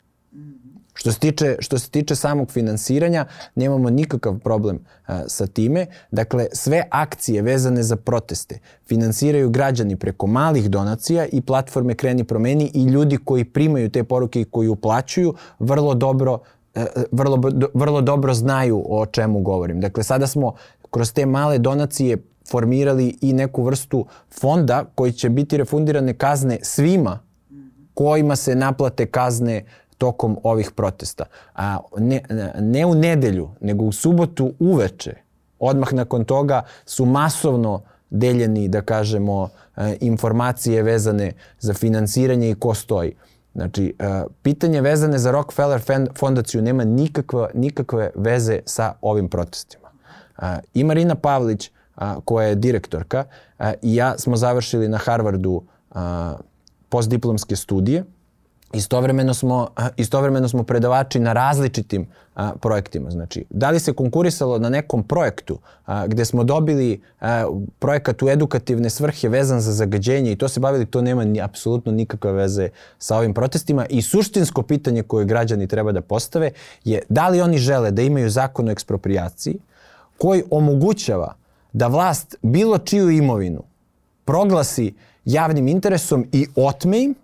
Što 1.03 1.11
se 1.11 1.19
tiče, 1.19 1.55
što 1.59 1.79
se 1.79 1.89
tiče 1.89 2.15
samog 2.15 2.51
finansiranja, 2.51 3.25
nemamo 3.55 3.89
nikakav 3.89 4.39
problem 4.39 4.79
a, 5.05 5.23
sa 5.27 5.47
time. 5.47 5.85
Dakle, 6.11 6.47
sve 6.53 6.83
akcije 6.91 7.41
vezane 7.41 7.83
za 7.83 7.95
proteste 7.95 8.59
finansiraju 8.87 9.49
građani 9.49 9.95
preko 9.95 10.27
malih 10.27 10.69
donacija 10.69 11.25
i 11.25 11.41
platforme 11.41 11.95
Kreni 11.95 12.23
promeni 12.23 12.71
i 12.73 12.83
ljudi 12.83 13.17
koji 13.17 13.45
primaju 13.45 13.89
te 13.89 14.03
poruke 14.03 14.41
i 14.41 14.45
koji 14.45 14.67
uplaćuju 14.67 15.33
vrlo 15.59 15.93
dobro 15.93 16.39
vrlo, 17.11 17.41
vrlo 17.73 18.01
dobro 18.01 18.33
znaju 18.33 18.83
o 18.89 19.05
čemu 19.05 19.39
govorim. 19.39 19.81
Dakle, 19.81 20.03
sada 20.03 20.27
smo 20.27 20.53
kroz 20.91 21.13
te 21.13 21.25
male 21.25 21.57
donacije 21.57 22.17
formirali 22.49 23.17
i 23.21 23.33
neku 23.33 23.63
vrstu 23.63 24.05
fonda 24.39 24.85
koji 24.95 25.11
će 25.11 25.29
biti 25.29 25.57
refundirane 25.57 26.13
kazne 26.13 26.59
svima 26.61 27.19
kojima 27.93 28.35
se 28.35 28.55
naplate 28.55 29.05
kazne 29.05 29.65
tokom 30.03 30.37
ovih 30.43 30.71
protesta. 30.75 31.25
A 31.55 31.77
ne, 31.97 32.21
ne 32.59 32.85
u 32.85 32.95
nedelju, 32.95 33.49
nego 33.61 33.85
u 33.85 33.91
subotu 33.91 34.53
uveče, 34.59 35.13
odmah 35.59 35.93
nakon 35.93 36.25
toga 36.25 36.63
su 36.85 37.05
masovno 37.05 37.81
deljeni, 38.09 38.67
da 38.67 38.81
kažemo, 38.81 39.49
e, 39.77 39.97
informacije 40.01 40.83
vezane 40.83 41.31
za 41.59 41.73
finansiranje 41.73 42.49
i 42.49 42.55
ko 42.55 42.73
stoji. 42.73 43.15
Znači, 43.55 43.95
e, 43.99 44.23
pitanje 44.41 44.81
vezane 44.81 45.17
za 45.17 45.31
Rockefeller 45.31 45.81
fondaciju 46.19 46.61
nema 46.61 46.83
nikakve, 46.83 47.47
nikakve 47.53 48.09
veze 48.15 48.59
sa 48.65 48.93
ovim 49.01 49.29
protestima. 49.29 49.87
E, 50.41 50.59
I 50.73 50.83
Marina 50.83 51.15
Pavlić, 51.15 51.71
koja 52.25 52.47
je 52.47 52.55
direktorka, 52.55 53.23
i 53.81 53.95
ja 53.95 54.17
smo 54.17 54.35
završili 54.35 54.87
na 54.87 54.97
Harvardu 54.97 55.61
postdiplomske 56.89 57.55
studije 57.55 58.03
Istovremeno 58.73 59.33
smo, 59.33 59.67
istovremeno 59.97 60.49
smo 60.49 60.63
predavači 60.63 61.19
na 61.19 61.33
različitim 61.33 62.07
a, 62.35 62.51
projektima. 62.61 63.11
Znači, 63.11 63.45
da 63.49 63.69
li 63.69 63.79
se 63.79 63.93
konkurisalo 63.93 64.59
na 64.59 64.69
nekom 64.69 65.03
projektu 65.03 65.59
a, 65.85 66.07
gde 66.07 66.25
smo 66.25 66.43
dobili 66.43 67.01
a, 67.21 67.45
projekat 67.79 68.23
u 68.23 68.29
edukativne 68.29 68.89
svrhe 68.89 69.29
vezan 69.29 69.61
za 69.61 69.71
zagađenje 69.71 70.31
i 70.31 70.35
to 70.35 70.47
se 70.47 70.59
bavili, 70.59 70.85
to 70.85 71.01
nema 71.01 71.23
ni, 71.23 71.41
apsolutno 71.41 71.91
nikakve 71.91 72.31
veze 72.31 72.69
sa 72.97 73.17
ovim 73.17 73.33
protestima 73.33 73.85
i 73.89 74.01
suštinsko 74.01 74.61
pitanje 74.63 75.03
koje 75.03 75.25
građani 75.25 75.67
treba 75.67 75.91
da 75.91 76.01
postave 76.01 76.51
je 76.83 77.01
da 77.09 77.29
li 77.29 77.41
oni 77.41 77.57
žele 77.57 77.91
da 77.91 78.01
imaju 78.01 78.29
zakon 78.29 78.67
o 78.67 78.71
ekspropriaciji 78.71 79.57
koji 80.17 80.43
omogućava 80.51 81.35
da 81.73 81.87
vlast 81.87 82.35
bilo 82.41 82.77
čiju 82.77 83.09
imovinu 83.09 83.63
proglasi 84.25 84.93
javnim 85.25 85.67
interesom 85.67 86.27
i 86.31 86.47
otme 86.55 87.03
im 87.03 87.15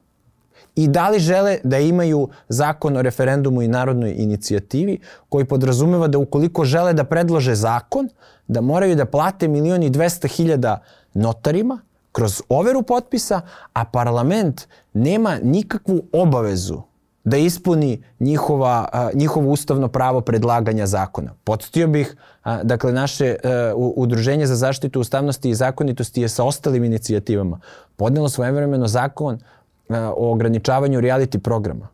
i 0.76 0.88
da 0.88 1.10
li 1.10 1.20
žele 1.20 1.58
da 1.64 1.80
imaju 1.80 2.30
zakon 2.50 2.98
o 2.98 3.02
referendumu 3.02 3.62
i 3.62 3.68
narodnoj 3.68 4.14
inicijativi 4.18 5.00
koji 5.30 5.46
podrazumeva 5.46 6.08
da 6.08 6.18
ukoliko 6.18 6.66
žele 6.66 6.94
da 6.94 7.04
predlože 7.04 7.56
zakon, 7.56 8.10
da 8.48 8.62
moraju 8.62 8.96
da 8.96 9.06
plate 9.06 9.48
milioni 9.48 9.86
i 9.86 9.90
dvesta 9.90 10.28
hiljada 10.28 10.82
notarima 11.14 11.80
kroz 12.12 12.42
overu 12.50 12.82
potpisa, 12.84 13.42
a 13.74 13.86
parlament 13.86 14.68
nema 14.94 15.38
nikakvu 15.44 16.02
obavezu 16.14 16.82
da 17.24 17.38
ispuni 17.38 18.04
njihova, 18.20 18.88
njihovo 19.14 19.52
ustavno 19.52 19.88
pravo 19.88 20.22
predlaganja 20.22 20.88
zakona. 20.88 21.34
Podstio 21.44 21.88
bih, 21.88 22.16
dakle, 22.64 22.94
naše 22.94 23.26
e, 23.26 23.74
udruženje 23.76 24.48
za 24.48 24.56
zaštitu 24.56 25.02
ustavnosti 25.02 25.50
i 25.50 25.56
zakonitosti 25.56 26.22
je 26.22 26.30
sa 26.30 26.44
ostalim 26.44 26.84
inicijativama 26.84 27.60
podnelo 27.96 28.30
svojevremeno 28.30 28.88
zakon 28.88 29.40
o 29.89 30.32
ograničavanju 30.32 31.02
reality 31.02 31.38
programa. 31.38 31.88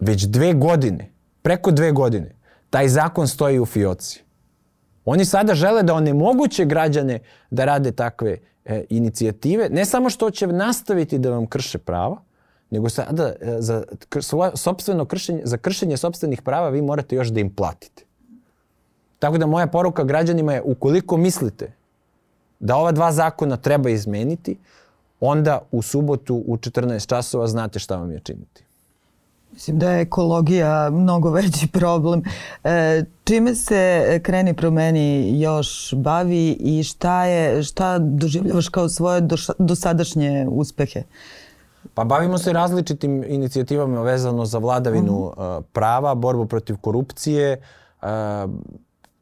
Već 0.00 0.24
dve 0.24 0.52
godine, 0.54 1.10
preko 1.42 1.70
dve 1.70 1.92
godine, 1.92 2.34
taj 2.70 2.88
zakon 2.88 3.28
stoji 3.28 3.60
u 3.60 3.66
fioci. 3.66 4.22
Oni 5.04 5.24
sada 5.24 5.54
žele 5.54 5.82
da 5.82 5.94
onemoguće 5.94 6.64
građane 6.64 7.18
da 7.50 7.64
rade 7.64 7.92
takve 7.92 8.38
e, 8.64 8.84
inicijative. 8.88 9.68
Ne 9.68 9.84
samo 9.84 10.10
što 10.10 10.30
će 10.30 10.46
nastaviti 10.46 11.18
da 11.18 11.30
vam 11.30 11.46
krše 11.46 11.78
prava, 11.78 12.16
nego 12.70 12.88
sada 12.88 13.32
e, 13.40 13.56
za, 13.58 13.84
svoje, 14.20 14.50
sobstveno 14.54 15.04
kršenje, 15.04 15.42
za 15.44 15.56
kršenje 15.56 15.96
sobstvenih 15.96 16.42
prava 16.42 16.68
vi 16.68 16.82
morate 16.82 17.16
još 17.16 17.28
da 17.28 17.40
im 17.40 17.54
platite. 17.54 18.04
Tako 19.18 19.38
da 19.38 19.46
moja 19.46 19.66
poruka 19.66 20.04
građanima 20.04 20.52
je 20.52 20.62
ukoliko 20.62 21.16
mislite 21.16 21.72
da 22.60 22.76
ova 22.76 22.92
dva 22.92 23.12
zakona 23.12 23.56
treba 23.56 23.90
izmeniti, 23.90 24.56
onda 25.20 25.58
u 25.72 25.82
subotu 25.82 26.42
u 26.46 26.56
14 26.56 27.08
časova 27.08 27.46
znate 27.46 27.78
šta 27.78 27.96
vam 27.96 28.12
je 28.12 28.20
činiti. 28.20 28.64
Mislim 29.52 29.78
da 29.78 29.90
je 29.90 30.02
ekologija 30.02 30.90
mnogo 30.90 31.30
veći 31.30 31.66
problem. 31.72 32.22
E, 32.64 33.04
čime 33.24 33.54
se 33.54 34.20
Kreni 34.22 34.54
promeni 34.54 35.40
još 35.40 35.94
bavi 35.94 36.56
i 36.60 36.82
šta, 36.82 37.24
je, 37.24 37.62
šta 37.62 37.98
doživljavaš 37.98 38.68
kao 38.68 38.88
svoje 38.88 39.22
dosadašnje 39.58 40.46
uspehe? 40.50 41.02
Pa 41.94 42.04
bavimo 42.04 42.38
se 42.38 42.52
različitim 42.52 43.24
inicijativama 43.28 44.02
vezano 44.02 44.44
za 44.44 44.58
vladavinu 44.58 45.12
-huh. 45.12 45.58
uh, 45.58 45.64
prava, 45.72 46.14
borbu 46.14 46.46
protiv 46.46 46.76
korupcije, 46.76 47.60
uh, 48.02 48.08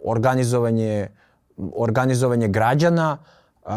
organizovanje, 0.04 1.08
organizovanje 1.76 2.48
građana, 2.48 3.18
uh, 3.20 3.37
Uh, 3.68 3.74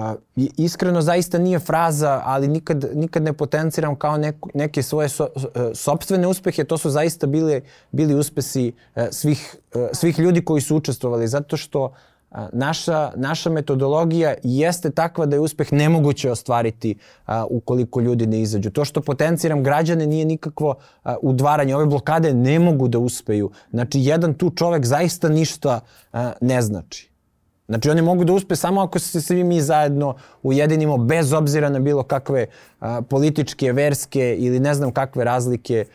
iskreno 0.57 1.01
zaista 1.01 1.37
nije 1.37 1.59
fraza, 1.59 2.21
ali 2.25 2.47
nikad, 2.47 2.85
nikad 2.93 3.23
ne 3.23 3.33
potenciram 3.33 3.95
kao 3.95 4.17
neko, 4.17 4.49
neke 4.53 4.83
svoje 4.83 5.09
so, 5.09 5.27
sobstvene 5.73 6.27
uspehe, 6.27 6.63
to 6.63 6.77
su 6.77 6.89
zaista 6.89 7.27
bile, 7.27 7.61
bili 7.91 8.15
uspesi 8.15 8.71
uh, 8.95 9.03
svih, 9.11 9.55
uh, 9.75 9.81
svih 9.93 10.19
ljudi 10.19 10.45
koji 10.45 10.61
su 10.61 10.75
učestvovali, 10.75 11.27
zato 11.27 11.57
što 11.57 11.83
uh, 11.83 11.91
naša, 12.53 13.11
naša 13.15 13.49
metodologija 13.49 14.33
jeste 14.43 14.89
takva 14.89 15.25
da 15.25 15.35
je 15.35 15.39
uspeh 15.39 15.73
nemoguće 15.73 16.31
ostvariti 16.31 16.95
uh, 17.27 17.33
ukoliko 17.49 17.99
ljudi 17.99 18.27
ne 18.27 18.41
izađu. 18.41 18.71
To 18.71 18.85
što 18.85 19.01
potenciram 19.01 19.63
građane 19.63 20.07
nije 20.07 20.25
nikakvo 20.25 20.69
uh, 20.69 21.11
udvaranje. 21.21 21.75
Ove 21.75 21.85
blokade 21.85 22.33
ne 22.33 22.59
mogu 22.59 22.87
da 22.87 22.99
uspeju. 22.99 23.51
Znači, 23.71 23.99
jedan 23.99 24.33
tu 24.33 24.49
čovek 24.49 24.85
zaista 24.85 25.29
ništa 25.29 25.79
uh, 26.13 26.19
ne 26.41 26.61
znači. 26.61 27.10
Znači 27.71 27.89
oni 27.89 28.01
mogu 28.01 28.23
da 28.23 28.33
uspe 28.33 28.55
samo 28.55 28.81
ako 28.81 28.99
se 28.99 29.21
svi 29.21 29.43
mi 29.43 29.61
zajedno 29.61 30.15
ujedinimo 30.43 30.97
bez 30.97 31.33
obzira 31.33 31.69
na 31.69 31.79
bilo 31.79 32.03
kakve 32.03 32.45
a, 32.79 33.01
političke, 33.01 33.71
verske 33.71 34.35
ili 34.35 34.59
ne 34.59 34.73
znam 34.73 34.91
kakve 34.91 35.23
razlike 35.23 35.85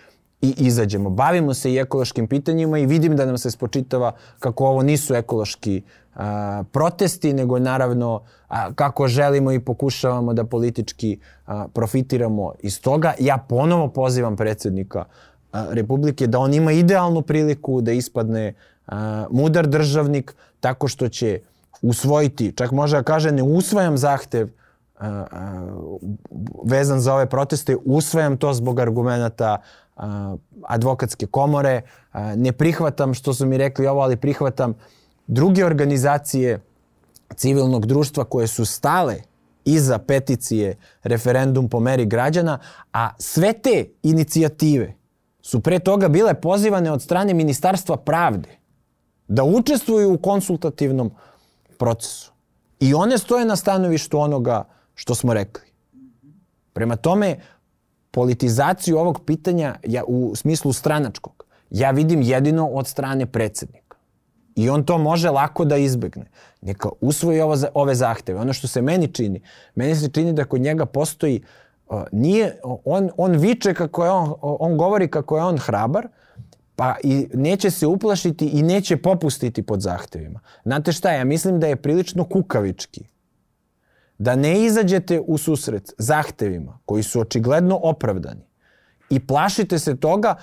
i 0.43 0.55
izađemo. 0.59 1.11
Bavimo 1.11 1.55
se 1.55 1.73
i 1.73 1.79
ekološkim 1.79 2.29
pitanjima 2.29 2.79
i 2.79 2.87
vidim 2.87 3.17
da 3.17 3.27
nam 3.27 3.39
se 3.39 3.51
spočitava 3.51 4.13
kako 4.39 4.67
ovo 4.67 4.83
nisu 4.83 5.15
ekološki 5.15 5.83
a, 6.15 6.63
protesti, 6.73 7.33
nego 7.33 7.59
naravno 7.59 8.23
a, 8.49 8.73
kako 8.73 9.09
želimo 9.09 9.53
i 9.53 9.61
pokušavamo 9.61 10.35
da 10.35 10.45
politički 10.45 11.19
a, 11.47 11.67
profitiramo 11.73 12.53
iz 12.63 12.81
toga. 12.81 13.15
Ja 13.19 13.39
ponovo 13.49 13.89
pozivam 13.89 14.37
predsednika 14.37 15.05
a, 15.53 15.67
Republike 15.71 16.27
da 16.27 16.39
on 16.39 16.55
ima 16.55 16.73
idealnu 16.73 17.23
priliku 17.23 17.81
da 17.81 17.93
ispadne 17.93 18.55
a, 18.87 19.27
mudar 19.31 19.67
državnik 19.67 20.35
tako 20.61 20.89
što 20.89 21.09
će 21.09 21.41
usvojiti, 21.83 22.53
čak 22.53 22.71
može 22.71 22.97
da 22.97 23.03
kaže 23.03 23.33
ne 23.33 23.43
usvajam 23.43 23.99
zahtev 23.99 24.49
a, 24.99 25.09
a, 25.09 25.27
vezan 26.65 27.01
za 27.01 27.15
ove 27.15 27.27
proteste, 27.27 27.77
usvajam 27.85 28.37
to 28.37 28.55
zbog 28.55 28.81
argumenta 28.81 29.61
a, 29.97 30.37
advokatske 30.63 31.27
komore, 31.27 31.83
a, 32.13 32.37
ne 32.37 32.53
prihvatam 32.53 33.15
što 33.15 33.35
su 33.35 33.47
mi 33.47 33.59
rekli 33.59 33.87
ovo, 33.87 34.01
ali 34.01 34.17
prihvatam 34.17 34.75
druge 35.27 35.65
organizacije 35.65 36.61
civilnog 37.37 37.87
društva 37.87 38.25
koje 38.25 38.47
su 38.47 38.65
stale 38.65 39.17
iza 39.65 39.99
peticije 39.99 40.77
referendum 41.03 41.69
po 41.69 41.81
meri 41.81 42.07
građana, 42.07 42.59
a 42.93 43.11
sve 43.19 43.53
te 43.53 43.85
inicijative 44.03 44.95
su 45.41 45.61
pre 45.61 45.79
toga 45.79 46.09
bile 46.09 46.35
pozivane 46.35 46.93
od 46.93 47.03
strane 47.03 47.35
Ministarstva 47.35 47.97
pravde 47.97 48.49
da 49.29 49.45
učestvuju 49.45 50.13
u 50.13 50.19
konsultativnom 50.19 51.11
procesu. 51.79 52.33
I 52.81 52.95
one 52.95 53.19
stoje 53.19 53.45
na 53.45 53.57
stanovištu 53.57 54.19
onoga 54.19 54.65
što 54.95 55.15
smo 55.15 55.35
rekli. 55.35 55.65
Prema 56.73 56.97
tome, 56.97 57.37
politizaciju 58.11 58.99
ovog 58.99 59.21
pitanja 59.27 59.75
ja, 59.85 60.05
u 60.07 60.37
smislu 60.37 60.73
stranačkog 60.73 61.47
ja 61.71 61.91
vidim 61.91 62.23
jedino 62.23 62.67
od 62.67 62.87
strane 62.87 63.27
predsednika. 63.27 63.97
I 64.57 64.71
on 64.71 64.85
to 64.85 64.99
može 64.99 65.31
lako 65.31 65.65
da 65.65 65.77
izbegne. 65.77 66.31
Neka 66.61 66.89
usvoji 67.01 67.41
ovo, 67.41 67.57
ove 67.75 67.95
zahteve. 67.95 68.41
Ono 68.41 68.53
što 68.53 68.69
se 68.69 68.83
meni 68.83 69.09
čini, 69.13 69.41
meni 69.75 69.97
se 69.97 70.09
čini 70.09 70.33
da 70.33 70.45
kod 70.45 70.61
njega 70.61 70.87
postoji 70.87 71.43
uh, 71.89 72.03
nije, 72.13 72.61
on, 72.85 73.11
on 73.17 73.33
viče 73.33 73.75
kako 73.75 74.05
je 74.05 74.11
on, 74.11 74.35
on 74.41 74.77
govori 74.77 75.11
kako 75.11 75.37
je 75.37 75.45
on 75.45 75.59
hrabar, 75.59 76.09
pa 76.77 76.97
i 77.03 77.29
neće 77.35 77.71
se 77.71 77.87
uplašiti 77.87 78.47
i 78.47 78.63
neće 78.63 78.97
popustiti 78.97 79.63
pod 79.63 79.81
zahtevima. 79.81 80.41
Znate 80.65 80.93
šta, 80.93 81.13
ja 81.13 81.25
mislim 81.25 81.61
da 81.61 81.67
je 81.67 81.77
prilično 81.77 82.25
kukavički 82.25 83.05
da 84.19 84.37
ne 84.37 84.65
izađete 84.65 85.21
u 85.21 85.39
susret 85.39 85.93
zahtevima 85.99 86.79
koji 86.85 87.03
su 87.03 87.21
očigledno 87.21 87.81
opravdani 87.83 88.47
i 89.11 89.27
plašite 89.27 89.79
se 89.79 89.97
toga 89.97 90.35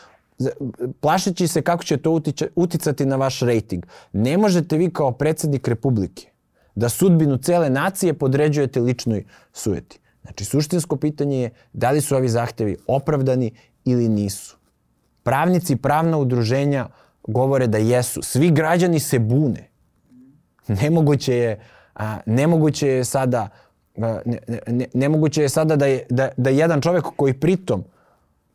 plašeći 0.99 1.47
se 1.47 1.61
kako 1.61 1.83
će 1.83 1.97
to 1.97 2.21
uticati 2.55 3.05
na 3.05 3.15
vaš 3.15 3.39
rejting. 3.39 3.85
Ne 4.13 4.37
možete 4.37 4.77
vi 4.77 4.93
kao 4.93 5.11
predsednik 5.11 5.67
Republike 5.67 6.29
da 6.75 6.89
sudbinu 6.89 7.37
cele 7.37 7.69
nacije 7.69 8.13
podređujete 8.13 8.79
ličnoj 8.79 9.25
sujeti. 9.53 9.99
Znači, 10.21 10.45
suštinsko 10.45 10.95
pitanje 10.95 11.41
je 11.41 11.49
da 11.73 11.91
li 11.91 12.01
su 12.01 12.15
ovi 12.15 12.29
zahtevi 12.29 12.77
opravdani 12.87 13.51
ili 13.85 14.09
nisu. 14.09 14.57
Pravnici, 15.23 15.75
pravna 15.75 16.17
udruženja 16.17 16.87
govore 17.27 17.67
da 17.67 17.77
jesu. 17.77 18.21
Svi 18.21 18.51
građani 18.51 18.99
se 18.99 19.19
bune. 19.19 19.69
Nemoguće 20.67 21.35
je, 21.35 21.59
a, 21.95 22.17
nemoguće 22.25 22.87
je 22.87 23.03
sada 23.03 23.49
a, 23.97 24.19
ne, 24.25 24.39
ne, 24.67 24.87
nemoguće 24.93 25.41
je 25.41 25.49
sada 25.49 25.75
da, 25.75 25.85
je, 25.85 26.05
da, 26.09 26.29
da 26.37 26.49
jedan 26.49 26.81
čovek 26.81 27.05
koji 27.15 27.33
pritom 27.33 27.83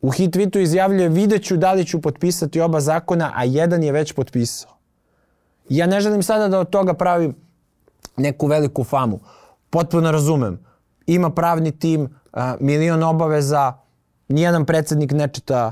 u 0.01 0.11
hit 0.11 0.35
tweetu 0.35 0.59
izjavljuje 0.59 1.09
videću 1.09 1.57
da 1.57 1.73
li 1.73 1.85
ću 1.85 2.01
potpisati 2.01 2.61
oba 2.61 2.79
zakona, 2.79 3.31
a 3.35 3.43
jedan 3.43 3.83
je 3.83 3.91
već 3.91 4.13
potpisao. 4.13 4.71
Ja 5.69 5.87
ne 5.87 5.99
želim 5.99 6.23
sada 6.23 6.47
da 6.47 6.59
od 6.59 6.69
toga 6.69 6.93
pravim 6.93 7.35
neku 8.17 8.47
veliku 8.47 8.83
famu. 8.83 9.19
Potpuno 9.69 10.11
razumem. 10.11 10.59
Ima 11.05 11.29
pravni 11.29 11.71
tim, 11.71 12.09
a, 12.33 12.55
milion 12.59 13.03
obaveza, 13.03 13.73
nijedan 14.27 14.65
predsednik 14.65 15.11
ne 15.11 15.27
čita 15.27 15.71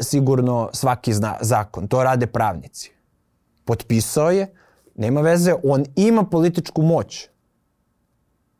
sigurno 0.00 0.70
svaki 0.72 1.12
zna, 1.12 1.36
zakon. 1.40 1.88
To 1.88 2.02
rade 2.04 2.26
pravnici. 2.26 2.90
Potpisao 3.64 4.30
je, 4.30 4.46
nema 4.94 5.20
veze, 5.20 5.54
on 5.64 5.84
ima 5.96 6.24
političku 6.24 6.82
moć. 6.82 7.28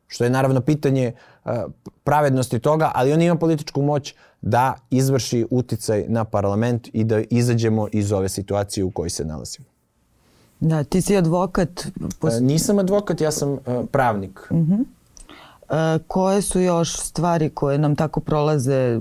Što 0.07 0.25
je 0.25 0.31
naravno 0.31 0.61
pitanje 0.61 1.13
e, 1.45 1.63
pravednosti 2.05 2.59
toga, 2.59 2.91
ali 2.95 3.13
on 3.13 3.23
ima 3.23 3.37
političku 3.37 3.83
moć 3.83 4.15
da 4.41 4.75
izvrši 4.91 5.47
uticaj 5.51 6.05
na 6.09 6.25
parlament 6.25 6.89
i 6.93 7.05
da 7.05 7.21
izađemo 7.31 7.89
iz 7.93 8.13
ove 8.13 8.29
situacije 8.29 8.85
u 8.85 8.91
kojoj 8.91 9.11
se 9.11 9.25
nalazimo. 9.25 9.67
Da, 10.61 10.85
ti 10.85 11.03
si 11.03 11.17
advokat. 11.17 11.87
Pos... 12.21 12.35
E, 12.35 12.41
nisam 12.41 12.79
advokat, 12.79 13.21
ja 13.21 13.31
sam 13.31 13.53
uh, 13.53 13.59
pravnik. 13.93 14.47
Uh 14.51 14.59
-huh. 14.59 14.81
uh, 14.81 16.03
koje 16.07 16.43
su 16.43 16.61
još 16.61 16.97
stvari 16.97 17.51
koje 17.51 17.79
nam 17.79 17.97
tako 17.97 18.21
prolaze 18.21 19.01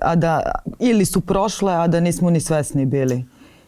a 0.00 0.14
da, 0.14 0.42
ili 0.78 1.04
su 1.04 1.20
prošle, 1.20 1.72
a 1.72 1.86
da 1.86 2.00
nismo 2.00 2.30
ni 2.30 2.40
svesni 2.40 2.86
bili. 2.86 3.24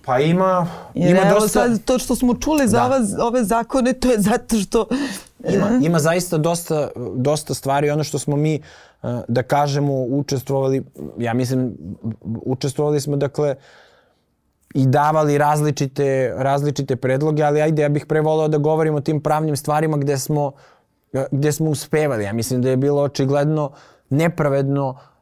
Pa 0.06 0.18
ima, 0.18 0.66
Jer 0.94 1.10
ima 1.10 1.20
evo, 1.20 1.40
dosta... 1.40 1.68
Sad, 1.68 1.84
to 1.84 1.98
što 1.98 2.14
smo 2.14 2.34
čuli 2.34 2.68
za 2.68 2.78
da. 2.78 2.86
ove, 2.86 2.96
ove 3.22 3.44
zakone, 3.44 3.92
to 3.92 4.10
je 4.10 4.20
zato 4.20 4.56
što... 4.56 4.86
Ima, 5.48 5.80
ima 5.82 5.98
zaista 5.98 6.38
dosta, 6.38 6.88
dosta 7.14 7.54
stvari. 7.54 7.90
Ono 7.90 8.04
što 8.04 8.18
smo 8.18 8.36
mi, 8.36 8.54
eh, 8.54 8.60
da 9.28 9.42
kažemo, 9.42 9.92
učestvovali, 9.92 10.84
ja 11.18 11.34
mislim, 11.34 11.76
učestvovali 12.24 13.00
smo, 13.00 13.16
dakle, 13.16 13.54
i 14.74 14.86
davali 14.86 15.38
različite, 15.38 16.34
različite 16.36 16.96
predloge, 16.96 17.42
ali 17.42 17.62
ajde, 17.62 17.82
ja 17.82 17.88
bih 17.88 18.06
pre 18.06 18.20
volao 18.20 18.48
da 18.48 18.58
govorim 18.58 18.94
o 18.94 19.00
tim 19.00 19.20
pravnim 19.20 19.56
stvarima 19.56 19.96
gde 19.96 20.18
smo, 20.18 20.52
gde 21.30 21.52
smo 21.52 21.70
uspevali. 21.70 22.24
Ja 22.24 22.32
mislim 22.32 22.62
da 22.62 22.70
je 22.70 22.76
bilo 22.76 23.02
očigledno 23.02 23.70
nepravedno 24.10 24.90
uh, 24.90 25.15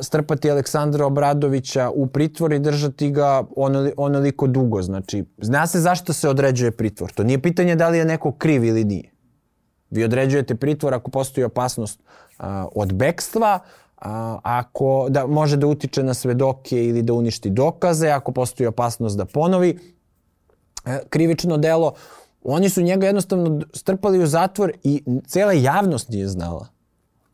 strpati 0.00 0.50
Aleksandra 0.50 1.06
Obradovića 1.06 1.90
u 1.90 2.06
pritvor 2.06 2.52
i 2.52 2.58
držati 2.58 3.10
ga 3.10 3.44
onoliko 3.96 4.46
dugo. 4.46 4.82
Znači, 4.82 5.24
zna 5.38 5.66
se 5.66 5.80
zašto 5.80 6.12
se 6.12 6.28
određuje 6.28 6.70
pritvor. 6.70 7.12
To 7.12 7.24
nije 7.24 7.42
pitanje 7.42 7.76
da 7.76 7.88
li 7.88 7.98
je 7.98 8.04
neko 8.04 8.32
kriv 8.32 8.64
ili 8.64 8.84
nije. 8.84 9.10
Vi 9.90 10.04
određujete 10.04 10.54
pritvor 10.54 10.94
ako 10.94 11.10
postoji 11.10 11.44
opasnost 11.44 12.00
od 12.74 12.92
bekstva, 12.92 13.58
ako 14.42 15.06
da 15.10 15.26
može 15.26 15.56
da 15.56 15.66
utiče 15.66 16.02
na 16.02 16.14
svedoke 16.14 16.84
ili 16.84 17.02
da 17.02 17.12
uništi 17.12 17.50
dokaze, 17.50 18.08
ako 18.08 18.32
postoji 18.32 18.66
opasnost 18.66 19.16
da 19.16 19.24
ponovi 19.24 19.78
e, 20.86 20.98
krivično 21.08 21.56
delo, 21.56 21.94
Oni 22.44 22.68
su 22.68 22.82
njega 22.82 23.06
jednostavno 23.06 23.60
strpali 23.74 24.22
u 24.22 24.26
zatvor 24.26 24.72
i 24.82 25.02
cela 25.26 25.52
javnost 25.52 26.08
nije 26.08 26.28
znala 26.28 26.66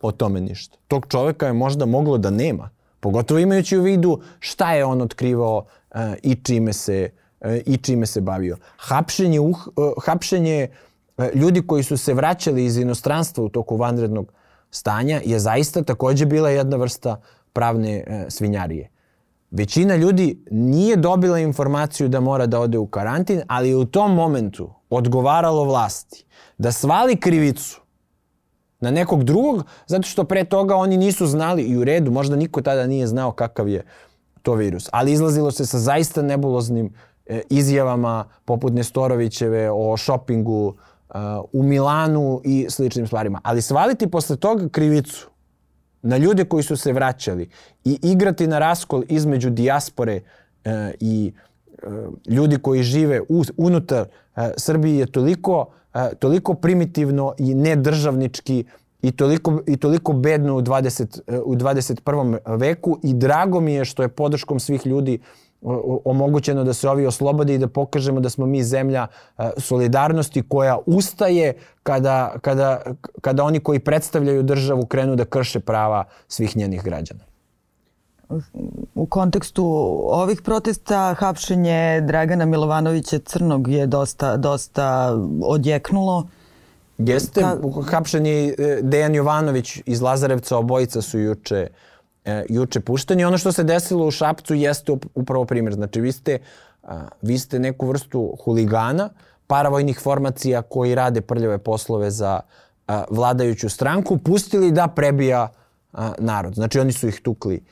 o 0.00 0.12
tome 0.12 0.40
ništa. 0.40 0.78
Tog 0.88 1.06
čoveka 1.08 1.46
je 1.46 1.52
možda 1.52 1.86
moglo 1.86 2.18
da 2.18 2.30
nema. 2.30 2.70
Pogotovo 3.00 3.40
imajući 3.40 3.78
u 3.78 3.82
vidu 3.82 4.20
šta 4.38 4.74
je 4.74 4.84
on 4.84 5.02
otkrivao 5.02 5.56
uh, 5.58 6.00
i 6.22 6.34
čime 6.34 6.72
se 6.72 7.10
uh, 7.40 7.50
i 7.66 7.76
čime 7.76 8.06
se 8.06 8.20
bavio. 8.20 8.56
Hapšenje, 8.76 9.40
uh, 9.40 9.54
hapšenje 10.04 10.68
uh, 11.16 11.24
ljudi 11.34 11.66
koji 11.66 11.82
su 11.82 11.96
se 11.96 12.14
vraćali 12.14 12.64
iz 12.64 12.76
inostranstva 12.76 13.44
u 13.44 13.48
toku 13.48 13.76
vanrednog 13.76 14.32
stanja 14.70 15.20
je 15.24 15.38
zaista 15.38 15.82
takođe 15.82 16.26
bila 16.26 16.50
jedna 16.50 16.76
vrsta 16.76 17.20
pravne 17.52 18.04
uh, 18.06 18.14
svinjarije. 18.28 18.90
Većina 19.50 19.96
ljudi 19.96 20.44
nije 20.50 20.96
dobila 20.96 21.38
informaciju 21.38 22.08
da 22.08 22.20
mora 22.20 22.46
da 22.46 22.60
ode 22.60 22.78
u 22.78 22.86
karantin, 22.86 23.42
ali 23.46 23.74
u 23.74 23.84
tom 23.84 24.14
momentu 24.14 24.70
odgovaralo 24.90 25.64
vlasti 25.64 26.24
da 26.58 26.72
svali 26.72 27.16
krivicu 27.16 27.80
na 28.80 28.90
nekog 28.90 29.24
drugog, 29.24 29.64
zato 29.86 30.08
što 30.08 30.24
pre 30.24 30.44
toga 30.44 30.76
oni 30.76 30.96
nisu 30.96 31.26
znali 31.26 31.62
i 31.62 31.76
u 31.76 31.84
redu, 31.84 32.10
možda 32.10 32.36
niko 32.36 32.62
tada 32.62 32.86
nije 32.86 33.06
znao 33.06 33.32
kakav 33.32 33.68
je 33.68 33.84
to 34.42 34.54
virus. 34.54 34.88
Ali 34.92 35.12
izlazilo 35.12 35.50
se 35.50 35.66
sa 35.66 35.78
zaista 35.78 36.22
nebuloznim 36.22 36.94
e, 37.26 37.42
izjavama 37.50 38.24
poput 38.44 38.72
Nestorovićeve 38.72 39.70
o 39.70 39.96
šopingu 39.96 40.74
e, 40.74 41.14
u 41.52 41.62
Milanu 41.62 42.40
i 42.44 42.66
sličnim 42.70 43.06
stvarima. 43.06 43.40
Ali 43.44 43.62
svaliti 43.62 44.10
posle 44.10 44.36
toga 44.36 44.68
krivicu 44.68 45.28
na 46.02 46.16
ljude 46.16 46.44
koji 46.44 46.62
su 46.62 46.76
se 46.76 46.92
vraćali 46.92 47.48
i 47.84 47.98
igrati 48.02 48.46
na 48.46 48.58
raskol 48.58 49.02
između 49.08 49.50
dijaspore 49.50 50.20
e, 50.64 50.92
i 51.00 51.32
e, 51.82 51.86
ljudi 52.26 52.58
koji 52.58 52.82
žive 52.82 53.20
u, 53.28 53.42
unutar 53.56 54.06
e, 54.36 54.50
Srbije 54.56 54.98
je 54.98 55.12
toliko 55.12 55.66
toliko 56.18 56.54
primitivno 56.54 57.34
i 57.38 57.54
nedržavnički 57.54 58.64
i 59.02 59.12
toliko, 59.12 59.62
i 59.66 59.76
toliko 59.76 60.12
bedno 60.12 60.56
u, 60.56 60.62
20, 60.62 61.20
u 61.44 61.54
21. 61.54 62.38
veku 62.46 62.98
i 63.02 63.14
drago 63.14 63.60
mi 63.60 63.72
je 63.72 63.84
što 63.84 64.02
je 64.02 64.08
podrškom 64.08 64.60
svih 64.60 64.86
ljudi 64.86 65.18
omogućeno 66.04 66.64
da 66.64 66.72
se 66.72 66.88
ovi 66.88 67.06
oslobode 67.06 67.54
i 67.54 67.58
da 67.58 67.68
pokažemo 67.68 68.20
da 68.20 68.30
smo 68.30 68.46
mi 68.46 68.62
zemlja 68.64 69.06
solidarnosti 69.56 70.42
koja 70.48 70.78
ustaje 70.86 71.54
kada, 71.82 72.34
kada, 72.42 72.82
kada 73.20 73.44
oni 73.44 73.60
koji 73.60 73.78
predstavljaju 73.78 74.42
državu 74.42 74.86
krenu 74.86 75.16
da 75.16 75.24
krše 75.24 75.60
prava 75.60 76.04
svih 76.28 76.56
njenih 76.56 76.82
građana 76.82 77.24
u 78.94 79.06
kontekstu 79.06 79.64
ovih 80.10 80.42
protesta 80.42 81.14
hapšenje 81.18 82.00
Dragana 82.00 82.44
Milovanovića 82.44 83.18
Crnog 83.18 83.68
je 83.68 83.86
dosta, 83.86 84.36
dosta 84.36 85.16
odjeknulo. 85.42 86.26
Jeste, 86.98 87.40
Ka... 87.40 87.56
hapšenje 87.90 88.54
Dejan 88.82 89.14
Jovanović 89.14 89.80
iz 89.86 90.00
Lazarevca, 90.00 90.56
obojica 90.56 91.02
su 91.02 91.18
juče, 91.18 91.66
e, 92.24 92.44
juče 92.48 92.80
pušteni. 92.80 93.24
Ono 93.24 93.38
što 93.38 93.52
se 93.52 93.64
desilo 93.64 94.06
u 94.06 94.10
Šapcu 94.10 94.54
jeste 94.54 94.92
upravo 95.14 95.44
primjer. 95.44 95.74
Znači, 95.74 96.00
vi 96.00 96.12
ste, 96.12 96.38
vi 97.22 97.38
ste 97.38 97.58
neku 97.58 97.86
vrstu 97.86 98.36
huligana, 98.44 99.08
paravojnih 99.46 100.00
formacija 100.02 100.62
koji 100.62 100.94
rade 100.94 101.20
prljave 101.20 101.58
poslove 101.58 102.10
za 102.10 102.40
vladajuću 103.10 103.68
stranku, 103.68 104.18
pustili 104.18 104.72
da 104.72 104.88
prebija 104.88 105.48
narod. 106.18 106.54
Znači, 106.54 106.80
oni 106.80 106.92
su 106.92 107.08
ih 107.08 107.20
tukli 107.20 107.64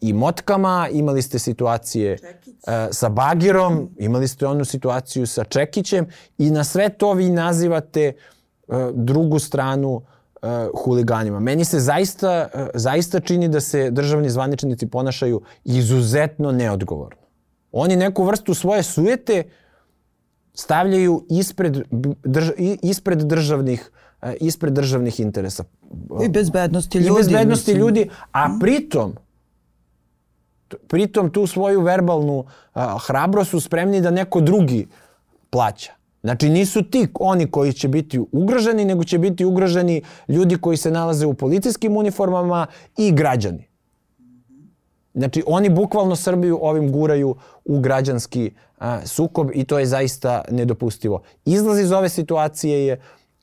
i 0.00 0.12
motkama, 0.12 0.88
imali 0.92 1.22
ste 1.22 1.38
situacije 1.38 2.18
Čekić. 2.18 2.54
sa 2.90 3.08
bagirom, 3.08 3.90
imali 3.98 4.28
ste 4.28 4.46
onu 4.46 4.64
situaciju 4.64 5.26
sa 5.26 5.44
Čekićem 5.44 6.06
i 6.38 6.50
na 6.50 6.64
sve 6.64 6.88
to 6.88 7.12
vi 7.12 7.30
nazivate 7.30 8.12
drugu 8.92 9.38
stranu 9.38 10.02
huliganima. 10.84 11.40
Meni 11.40 11.64
se 11.64 11.80
zaista, 11.80 12.48
zaista 12.74 13.20
čini 13.20 13.48
da 13.48 13.60
se 13.60 13.90
državni 13.90 14.30
zvaničnici 14.30 14.86
ponašaju 14.86 15.42
izuzetno 15.64 16.52
neodgovorno. 16.52 17.20
Oni 17.72 17.96
neku 17.96 18.24
vrstu 18.24 18.54
svoje 18.54 18.82
sujete 18.82 19.42
stavljaju 20.54 21.26
ispred, 21.30 21.82
drž, 22.24 22.50
ispred 22.82 23.18
državnih 23.18 23.90
ispred 24.40 24.72
državnih 24.72 25.20
interesa. 25.20 25.64
I 26.24 26.28
bezbednosti 26.28 26.98
ljudi. 26.98 27.08
I 27.08 27.16
bezbednosti 27.16 27.70
mislim. 27.70 27.80
ljudi, 27.80 28.10
a 28.32 28.58
pritom 28.60 29.14
pritom 30.88 31.30
tu 31.30 31.46
svoju 31.46 31.80
verbalnu 31.80 32.44
a, 32.74 32.98
hrabrost 33.06 33.50
su 33.50 33.60
spremni 33.60 34.00
da 34.00 34.10
neko 34.10 34.40
drugi 34.40 34.86
plaća. 35.50 35.92
Znači 36.22 36.48
nisu 36.48 36.82
ti 36.82 37.08
oni 37.14 37.50
koji 37.50 37.72
će 37.72 37.88
biti 37.88 38.20
ugroženi, 38.32 38.84
nego 38.84 39.04
će 39.04 39.18
biti 39.18 39.44
ugroženi 39.44 40.02
ljudi 40.28 40.56
koji 40.56 40.76
se 40.76 40.90
nalaze 40.90 41.26
u 41.26 41.34
policijskim 41.34 41.96
uniformama 41.96 42.66
i 42.96 43.12
građani. 43.12 43.68
Znači 45.14 45.42
oni 45.46 45.68
bukvalno 45.68 46.16
Srbiju 46.16 46.58
ovim 46.62 46.92
guraju 46.92 47.36
u 47.64 47.80
građanski 47.80 48.50
a, 48.78 49.06
sukob 49.06 49.50
i 49.54 49.64
to 49.64 49.78
je 49.78 49.86
zaista 49.86 50.44
nedopustivo. 50.50 51.22
Izlaz 51.44 51.78
iz 51.78 51.92
ove 51.92 52.08
situacije 52.08 52.86
je 52.86 53.00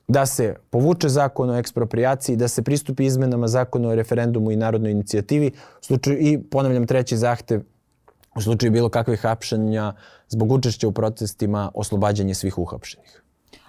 da 0.08 0.26
se 0.26 0.54
povuče 0.70 1.08
zakon 1.08 1.50
o 1.50 1.58
ekspropriaciji, 1.58 2.36
da 2.36 2.48
se 2.48 2.62
pristupi 2.62 3.04
izmenama 3.04 3.48
zakona 3.48 3.88
o 3.88 3.94
referendumu 3.94 4.50
i 4.50 4.56
narodnoj 4.56 4.90
inicijativi, 4.90 5.50
slučaju, 5.80 6.18
i 6.20 6.42
ponavljam 6.42 6.86
treći 6.86 7.16
zahtev, 7.16 7.62
u 8.36 8.40
slučaju 8.40 8.72
bilo 8.72 8.88
kakvih 8.88 9.20
hapšenja 9.20 9.92
zbog 10.28 10.52
učešća 10.52 10.88
u 10.88 10.92
protestima, 10.92 11.70
oslobađanje 11.74 12.34
svih 12.34 12.58
uhapšenih. 12.58 13.22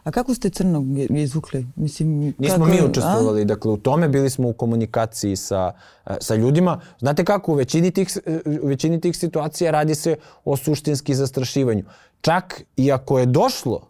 A 0.03 0.11
kako 0.11 0.33
ste 0.33 0.49
Crnog 0.49 0.85
izvukli? 1.09 1.67
Mislim, 1.75 2.33
Nismo 2.37 2.65
kako, 2.65 2.65
mi 2.65 2.89
učestvovali, 2.89 3.41
a? 3.41 3.45
dakle 3.45 3.71
u 3.71 3.77
tome 3.77 4.09
bili 4.09 4.29
smo 4.29 4.49
u 4.49 4.53
komunikaciji 4.53 5.35
sa, 5.35 5.71
sa 6.19 6.35
ljudima. 6.35 6.79
Znate 6.99 7.25
kako, 7.25 7.51
u 7.51 7.55
većini, 7.55 7.91
tih, 7.91 8.17
u 8.61 8.67
većini 8.67 9.01
tih 9.01 9.17
situacija 9.17 9.71
radi 9.71 9.95
se 9.95 10.15
o 10.45 10.57
suštinski 10.57 11.15
zastrašivanju. 11.15 11.83
Čak 12.21 12.61
i 12.77 12.91
ako 12.91 13.19
je 13.19 13.25
došlo 13.25 13.81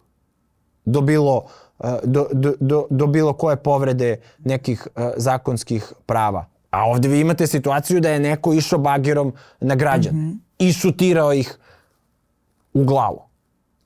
do 0.84 1.00
bilo 1.00 1.36
uh, 1.36 1.67
do, 2.04 2.26
do, 2.32 2.54
do, 2.60 2.86
do 2.90 3.06
bilo 3.06 3.32
koje 3.32 3.56
povrede 3.56 4.16
nekih 4.44 4.86
zakonskih 5.16 5.92
prava. 6.06 6.44
A 6.70 6.84
ovde 6.84 7.08
vi 7.08 7.20
imate 7.20 7.46
situaciju 7.46 8.00
da 8.00 8.10
je 8.10 8.20
neko 8.20 8.52
išao 8.52 8.78
bagerom 8.78 9.32
na 9.60 9.74
građan 9.74 10.14
mm 10.14 10.18
-hmm. 10.18 10.38
i 10.58 10.72
šutirao 10.72 11.32
ih 11.32 11.58
u 12.74 12.84
glavu. 12.84 13.22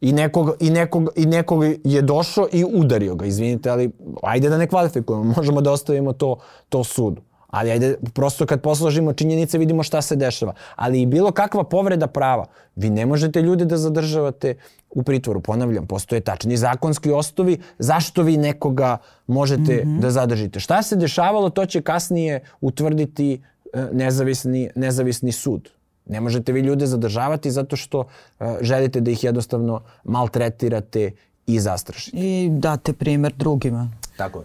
I 0.01 0.13
nekog, 0.13 0.51
i, 0.61 0.71
nekog, 0.71 1.09
I 1.17 1.27
nekog 1.27 1.65
je 1.85 2.03
došao 2.03 2.49
i 2.53 2.65
udario 2.75 3.15
ga, 3.15 3.27
izvinite, 3.27 3.71
ali 3.71 3.91
ajde 4.23 4.49
da 4.49 4.59
ne 4.59 4.67
kvalifikujemo, 4.67 5.25
možemo 5.37 5.61
da 5.61 5.73
ostavimo 5.73 6.13
to, 6.13 6.37
to 6.69 6.85
sudu. 6.85 7.23
Ali 7.53 7.71
ajde, 7.71 7.97
prosto 8.15 8.47
kad 8.47 8.61
posložimo 8.61 9.13
činjenice 9.13 9.59
vidimo 9.59 9.83
šta 9.83 10.03
se 10.03 10.17
dešava. 10.17 10.55
Ali 10.77 11.03
i 11.03 11.07
bilo 11.07 11.33
kakva 11.33 11.65
povreda 11.65 12.07
prava. 12.07 12.47
Vi 12.77 12.91
ne 12.91 13.07
možete 13.07 13.43
ljude 13.43 13.65
da 13.65 13.77
zadržavate 13.77 14.55
u 14.91 15.03
pritvoru. 15.03 15.41
Ponavljam, 15.41 15.87
postoje 15.87 16.21
tačni 16.21 16.57
zakonski 16.57 17.11
osnovi 17.11 17.59
zašto 17.79 18.23
vi 18.23 18.37
nekoga 18.37 18.99
možete 19.27 19.85
mm 19.85 19.89
-hmm. 19.89 20.01
da 20.01 20.11
zadržite. 20.11 20.61
Šta 20.61 20.83
se 20.83 20.97
dešavalo, 20.97 21.51
to 21.51 21.67
će 21.67 21.83
kasnije 21.83 22.41
utvrditi 22.61 23.43
e, 23.73 23.87
nezavisni, 23.93 24.71
nezavisni 24.75 25.33
sud. 25.33 25.69
Ne 26.07 26.21
možete 26.21 26.53
vi 26.53 26.61
ljude 26.61 26.87
zadržavati 26.87 27.51
zato 27.51 27.77
što 27.77 27.99
uh, 28.01 28.47
želite 28.61 29.01
da 29.01 29.11
ih 29.11 29.25
jednostavno 29.25 29.81
maltretirate 30.05 31.11
i 31.47 31.61
zastrašite. 31.61 32.17
I 32.17 32.49
date 32.53 32.93
primer 32.93 33.33
drugima. 33.37 33.91
Tako 34.17 34.39
je. 34.39 34.45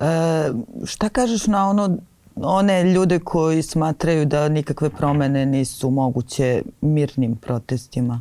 E, 0.00 0.52
šta 0.84 1.08
kažeš 1.08 1.46
na 1.46 1.68
ono 1.68 1.98
one 2.36 2.84
ljude 2.92 3.18
koji 3.18 3.62
smatraju 3.62 4.26
da 4.26 4.48
nikakve 4.48 4.90
promene 4.90 5.46
nisu 5.46 5.90
moguće 5.90 6.62
mirnim 6.80 7.36
protestima. 7.36 8.20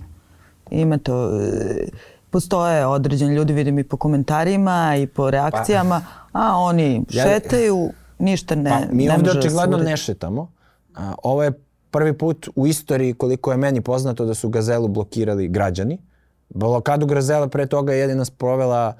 Ima 0.71 0.97
to, 0.97 1.41
e, 1.41 1.88
postoje 2.30 2.86
određeni 2.86 3.36
ljudi, 3.36 3.54
vidim 3.54 3.80
i 3.80 3.84
po 3.84 3.97
komentarima 3.97 4.95
i 4.95 5.08
po 5.08 5.32
reakcijama, 5.32 6.02
pa, 6.32 6.39
a 6.39 6.58
oni 6.58 7.04
ja, 7.10 7.23
šetaju, 7.23 7.89
ništa 8.19 8.56
ne, 8.56 8.69
pa, 8.69 8.95
mi 8.95 9.06
ne 9.06 9.15
ovde 9.15 9.32
očigledno 9.32 9.78
ne 9.78 9.97
šetamo. 9.97 10.52
A, 10.95 11.13
ovo 11.23 11.43
je 11.43 11.52
prvi 11.91 12.17
put 12.17 12.49
u 12.56 12.67
istoriji 12.67 13.13
koliko 13.13 13.52
je 13.52 13.58
meni 13.58 13.82
poznato 13.82 14.26
da 14.26 14.34
su 14.34 14.49
Gazelu 14.49 14.88
blokirali 14.88 15.47
građani. 15.47 15.97
Blokadu 16.49 17.06
Gazela 17.06 17.47
pre 17.47 17.65
toga 17.65 17.93
je 17.93 17.99
jedina 17.99 18.26
sprovela 18.26 18.93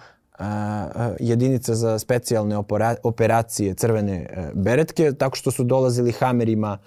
jedinica 1.19 1.76
za 1.76 2.00
specijalne 2.00 2.58
operacije 3.04 3.74
crvene 3.74 4.15
e, 4.15 4.52
beretke, 4.54 5.12
tako 5.13 5.36
što 5.36 5.52
su 5.52 5.63
dolazili 5.63 6.12
hamerima 6.12 6.78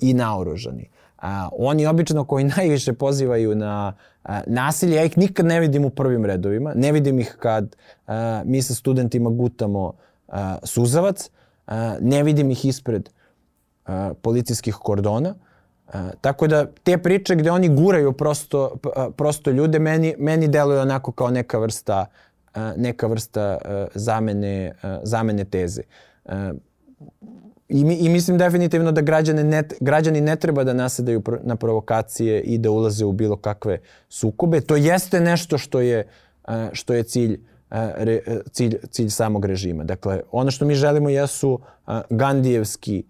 i 0.00 0.14
naoružani. 0.14 0.88
A, 1.24 1.48
oni 1.58 1.86
obično 1.86 2.24
koji 2.24 2.44
najviše 2.56 2.92
pozivaju 2.92 3.54
na 3.54 3.92
a, 4.24 4.40
nasilje, 4.46 4.96
ja 4.96 5.04
ih 5.04 5.18
nikad 5.18 5.46
ne 5.46 5.60
vidim 5.60 5.84
u 5.84 5.90
prvim 5.90 6.24
redovima, 6.24 6.72
ne 6.74 6.92
vidim 6.92 7.20
ih 7.20 7.36
kad 7.40 7.76
a, 8.06 8.42
mi 8.44 8.62
sa 8.62 8.74
studentima 8.74 9.30
gutamo 9.30 9.92
a, 10.28 10.58
suzavac, 10.62 11.30
a, 11.66 11.96
ne 12.00 12.22
vidim 12.22 12.50
ih 12.50 12.64
ispred 12.64 13.10
a, 13.86 14.12
policijskih 14.22 14.74
kordona, 14.74 15.34
a, 15.92 16.10
tako 16.20 16.46
da 16.46 16.66
te 16.66 16.98
priče 16.98 17.34
gde 17.34 17.50
oni 17.50 17.68
guraju 17.68 18.12
prosto, 18.12 18.76
a, 18.96 19.10
prosto 19.16 19.50
ljude, 19.50 19.78
meni, 19.78 20.14
meni 20.18 20.48
deluju 20.48 20.80
onako 20.80 21.12
kao 21.12 21.30
neka 21.30 21.58
vrsta 21.58 22.06
neka 22.76 23.06
vrsta 23.06 23.58
zamene, 23.94 24.72
zamene 25.02 25.44
teze. 25.44 25.82
I, 27.68 27.84
mi, 27.84 27.94
I 27.94 28.08
mislim 28.08 28.38
definitivno 28.38 28.92
da 28.92 29.00
građane 29.00 29.44
ne, 29.44 29.62
građani 29.80 30.20
ne 30.20 30.36
treba 30.36 30.64
da 30.64 30.72
nasedaju 30.72 31.22
na 31.42 31.56
provokacije 31.56 32.40
i 32.40 32.58
da 32.58 32.70
ulaze 32.70 33.04
u 33.04 33.12
bilo 33.12 33.36
kakve 33.36 33.78
sukobe. 34.08 34.60
To 34.60 34.76
jeste 34.76 35.20
nešto 35.20 35.58
što 35.58 35.80
je, 35.80 36.08
što 36.72 36.94
je 36.94 37.02
cilj, 37.02 37.40
cilj, 38.50 38.76
cilj 38.90 39.08
samog 39.08 39.44
režima. 39.44 39.84
Dakle, 39.84 40.20
ono 40.30 40.50
što 40.50 40.64
mi 40.64 40.74
želimo 40.74 41.08
jesu 41.08 41.60
Gandijevski 42.10 43.04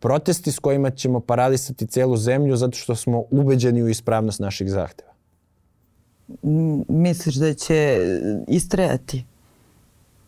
protesti 0.00 0.52
s 0.52 0.58
kojima 0.58 0.90
ćemo 0.90 1.20
paralisati 1.20 1.86
celu 1.86 2.16
zemlju 2.16 2.56
zato 2.56 2.76
što 2.76 2.94
smo 2.94 3.24
ubeđeni 3.30 3.82
u 3.82 3.88
ispravnost 3.88 4.40
naših 4.40 4.70
zahteva. 4.70 5.13
Misliš 6.88 7.34
da 7.34 7.54
će 7.54 7.98
istrajati? 8.48 9.24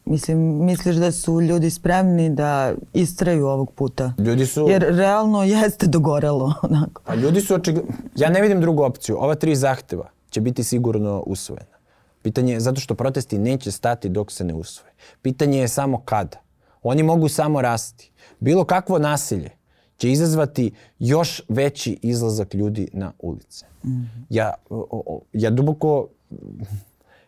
Mislim, 0.04 0.38
misliš 0.64 0.96
da 0.96 1.12
su 1.12 1.40
ljudi 1.40 1.70
spremni 1.70 2.30
da 2.30 2.74
istraju 2.92 3.46
ovog 3.46 3.72
puta? 3.72 4.12
Ljudi 4.18 4.46
su... 4.46 4.66
Jer 4.68 4.82
realno 4.82 5.44
jeste 5.44 5.86
dogorelo. 5.86 6.54
Onako. 6.62 7.02
Pa 7.04 7.14
ljudi 7.14 7.40
su 7.40 7.54
očigledno... 7.54 7.92
Ja 8.16 8.30
ne 8.30 8.40
vidim 8.40 8.60
drugu 8.60 8.82
opciju. 8.82 9.16
Ova 9.20 9.34
tri 9.34 9.56
zahteva 9.56 10.10
će 10.30 10.40
biti 10.40 10.64
sigurno 10.64 11.22
usvojena. 11.26 11.76
Pitanje 12.22 12.52
je 12.52 12.60
zato 12.60 12.80
što 12.80 12.94
protesti 12.94 13.38
neće 13.38 13.70
stati 13.72 14.08
dok 14.08 14.32
se 14.32 14.44
ne 14.44 14.54
usvoje. 14.54 14.92
Pitanje 15.22 15.58
je 15.58 15.68
samo 15.68 16.00
kada. 16.04 16.38
Oni 16.82 17.02
mogu 17.02 17.28
samo 17.28 17.62
rasti. 17.62 18.10
Bilo 18.40 18.64
kakvo 18.64 18.98
nasilje 18.98 19.50
će 19.96 20.10
izazvati 20.10 20.72
još 20.98 21.42
veći 21.48 21.98
izlazak 22.02 22.54
ljudi 22.54 22.88
na 22.92 23.12
ulice. 23.18 23.66
Mm 23.84 23.88
-hmm. 23.88 24.06
Ja, 24.30 24.54
o, 24.70 24.86
o, 24.90 25.20
ja 25.32 25.50
duboko... 25.50 26.08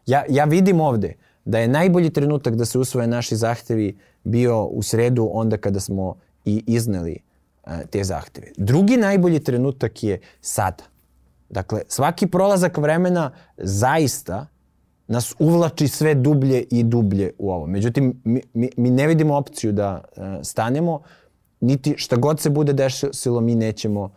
Ja, 0.06 0.24
ja 0.28 0.44
vidim 0.44 0.80
ovde 0.80 1.14
da 1.44 1.58
je 1.58 1.68
najbolji 1.68 2.10
trenutak 2.10 2.56
da 2.56 2.64
se 2.64 2.78
usvoje 2.78 3.06
naši 3.06 3.36
zahtevi 3.36 3.96
bio 4.24 4.64
u 4.64 4.82
sredu 4.82 5.30
onda 5.32 5.56
kada 5.56 5.80
smo 5.80 6.16
i 6.44 6.64
izneli 6.66 7.18
uh, 7.66 7.72
te 7.90 8.04
zahteve. 8.04 8.46
Drugi 8.56 8.96
najbolji 8.96 9.40
trenutak 9.40 10.04
je 10.04 10.20
sada. 10.40 10.84
Dakle, 11.48 11.82
svaki 11.88 12.26
prolazak 12.26 12.78
vremena 12.78 13.30
zaista 13.56 14.46
nas 15.06 15.34
uvlači 15.38 15.88
sve 15.88 16.14
dublje 16.14 16.64
i 16.70 16.82
dublje 16.82 17.30
u 17.38 17.50
ovo. 17.50 17.66
Međutim, 17.66 18.20
mi, 18.24 18.40
mi, 18.54 18.70
mi 18.76 18.90
ne 18.90 19.06
vidimo 19.06 19.36
opciju 19.36 19.72
da 19.72 20.04
uh, 20.16 20.24
stanemo, 20.42 21.00
niti 21.60 21.94
šta 21.98 22.16
god 22.16 22.40
se 22.40 22.50
bude 22.50 22.72
desilo, 22.72 23.40
mi 23.40 23.54
nećemo 23.54 24.02
uh, 24.02 24.10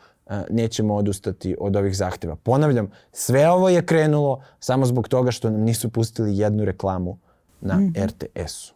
nećemo 0.50 0.96
odustati 0.96 1.56
od 1.60 1.76
ovih 1.76 1.98
zahteva. 1.98 2.36
Ponavljam, 2.36 2.92
sve 3.12 3.50
ovo 3.50 3.70
je 3.70 3.86
krenulo 3.86 4.44
samo 4.60 4.86
zbog 4.86 5.08
toga 5.08 5.32
što 5.32 5.50
nam 5.50 5.62
nisu 5.62 5.90
pustili 5.90 6.38
jednu 6.38 6.66
reklamu 6.66 7.18
na 7.62 7.76
mm 7.76 7.94
-hmm. 7.94 8.06
RTS-u. 8.06 8.74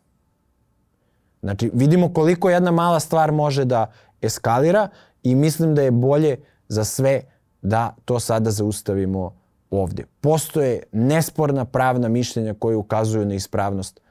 Znači, 1.41 1.71
vidimo 1.73 2.13
koliko 2.13 2.49
jedna 2.49 2.71
mala 2.71 2.99
stvar 2.99 3.31
može 3.31 3.65
da 3.65 3.91
eskalira 4.21 4.89
i 5.23 5.35
mislim 5.35 5.75
da 5.75 5.81
je 5.81 5.91
bolje 5.91 6.37
za 6.67 6.83
sve 6.83 7.21
da 7.61 7.95
to 8.05 8.19
sada 8.19 8.51
zaustavimo 8.51 9.35
ovde. 9.71 10.03
Postoje 10.21 10.83
nesporna 10.91 11.65
pravna 11.65 12.07
mišljenja 12.07 12.53
koje 12.53 12.75
ukazuju 12.75 13.25
na 13.25 13.33
ispravnost 13.33 14.01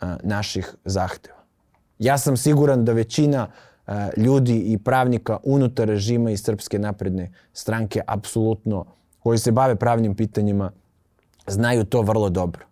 a, 0.00 0.16
naših 0.22 0.74
zahteva. 0.84 1.38
Ja 1.98 2.18
sam 2.18 2.36
siguran 2.36 2.84
da 2.84 2.92
većina 2.92 3.50
ljudi 4.16 4.58
i 4.58 4.78
pravnika 4.78 5.38
unutar 5.42 5.88
režima 5.88 6.30
i 6.30 6.36
Srpske 6.36 6.78
napredne 6.78 7.32
stranke 7.52 8.00
apsolutno 8.06 8.84
koji 9.18 9.38
se 9.38 9.52
bave 9.52 9.76
pravnim 9.76 10.14
pitanjima 10.14 10.72
znaju 11.46 11.84
to 11.84 12.02
vrlo 12.02 12.28
dobro. 12.30 12.66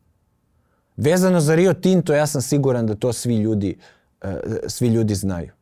Vezano 0.96 1.40
za 1.40 1.54
Rio 1.54 1.74
Tinto, 1.74 2.14
ja 2.14 2.26
sam 2.26 2.42
siguran 2.42 2.86
da 2.86 2.94
to 2.94 3.12
svi 3.12 3.36
ljudi, 3.36 3.78
svi 4.66 4.88
ljudi 4.88 5.14
znaju. 5.14 5.52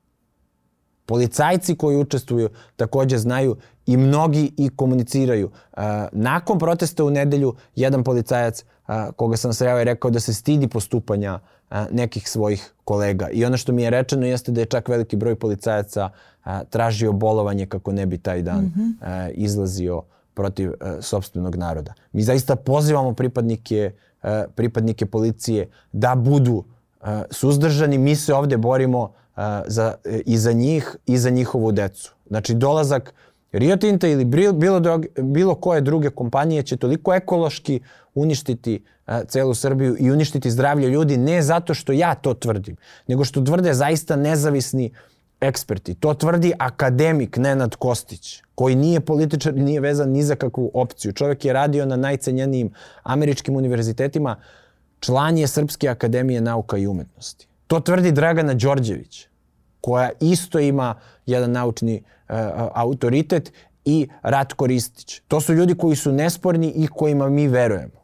Policajci 1.07 1.77
koji 1.77 1.97
učestvuju 1.97 2.49
takođe 2.77 3.19
znaju 3.19 3.57
i 3.87 3.97
mnogi 3.97 4.53
i 4.57 4.69
komuniciraju. 4.77 5.51
Nakon 6.13 6.59
protesta 6.59 7.05
u 7.05 7.11
nedelju, 7.11 7.55
jedan 7.75 8.05
policajac 8.05 8.65
koga 9.17 9.37
sam 9.37 9.53
sreo 9.53 9.79
je 9.79 9.85
rekao 9.85 10.11
da 10.11 10.21
se 10.21 10.35
stidi 10.35 10.69
postupanja 10.69 11.41
nekih 11.91 12.29
svojih 12.29 12.73
kolega. 12.85 13.29
I 13.33 13.45
ono 13.45 13.57
što 13.57 13.73
mi 13.73 13.83
je 13.83 13.91
rečeno 13.91 14.27
jeste 14.27 14.53
da 14.53 14.61
je 14.61 14.67
čak 14.67 14.89
veliki 14.89 15.17
broj 15.17 15.35
policajaca 15.37 16.11
tražio 16.71 17.13
bolovanje 17.13 17.67
kako 17.67 17.93
ne 17.93 18.07
bi 18.07 18.19
taj 18.19 18.43
dan 18.43 18.65
mm 18.65 18.75
-hmm. 18.77 19.31
izlazio 19.35 20.03
protiv 20.35 20.73
sobstvenog 21.01 21.57
naroda. 21.57 21.95
Mi 22.13 22.23
zaista 22.23 22.57
pozivamo 22.57 23.13
pripadnike, 23.13 23.93
pripadnike 24.55 25.07
policije 25.07 25.69
da 25.93 26.15
budu 26.15 26.65
suzdržani. 27.31 27.99
Mi 27.99 28.17
se 28.17 28.35
ovde 28.35 28.57
borimo 28.57 29.13
za, 29.67 29.95
i 30.27 30.39
za 30.39 30.53
njih 30.53 30.97
i 31.07 31.19
za 31.19 31.31
njihovu 31.31 31.73
decu. 31.73 32.15
Znači 32.27 32.55
dolazak 32.55 33.15
Rio 33.53 33.77
Tinta 33.77 34.09
ili 34.09 34.25
bilo, 34.25 34.81
drog, 34.81 35.07
bilo 35.19 35.55
koje 35.55 35.81
druge 35.81 36.11
kompanije 36.11 36.63
će 36.63 36.77
toliko 36.77 37.15
ekološki 37.15 37.81
uništiti 38.15 38.85
a, 38.85 38.94
celu 39.29 39.55
Srbiju 39.55 39.97
i 39.99 40.11
uništiti 40.11 40.51
zdravlje 40.51 40.89
ljudi 40.89 41.17
ne 41.17 41.43
zato 41.43 41.75
što 41.75 41.93
ja 41.93 42.15
to 42.15 42.35
tvrdim, 42.35 42.77
nego 43.07 43.25
što 43.25 43.41
tvrde 43.41 43.75
zaista 43.75 44.17
nezavisni 44.17 44.91
eksperti. 45.41 45.95
To 45.95 46.15
tvrdi 46.15 46.53
akademik 46.59 47.37
Nenad 47.37 47.77
Kostić, 47.77 48.43
koji 48.55 48.75
nije 48.75 49.01
političar 49.01 49.57
i 49.57 49.63
nije 49.63 49.81
vezan 49.81 50.11
ni 50.11 50.23
za 50.23 50.35
kakvu 50.35 50.71
opciju. 50.75 51.13
Čovjek 51.13 51.45
je 51.45 51.53
radio 51.53 51.87
na 51.87 51.97
najcenjenijim 51.97 52.71
američkim 53.03 53.57
univerzitetima, 53.57 54.37
član 55.01 55.39
je 55.39 55.47
Srpske 55.47 55.89
akademije 55.89 56.41
nauka 56.41 56.77
i 56.77 56.87
umetnosti. 56.87 57.49
To 57.67 57.81
tvrdi 57.81 58.13
Dragana 58.13 58.55
Đorđević, 58.55 59.29
koja 59.81 60.11
isto 60.21 60.59
ima 60.59 60.95
jedan 61.27 61.53
naučni 61.53 62.03
uh, 62.03 62.37
autoritet 62.75 63.53
i 63.85 64.09
Ratko 64.23 64.67
Ristić. 64.67 65.21
To 65.29 65.41
su 65.41 65.55
ljudi 65.55 65.75
koji 65.75 65.97
su 65.97 66.13
nesporni 66.13 66.73
i 66.77 66.87
kojima 66.87 67.29
mi 67.29 67.49
verujemo. 67.49 68.04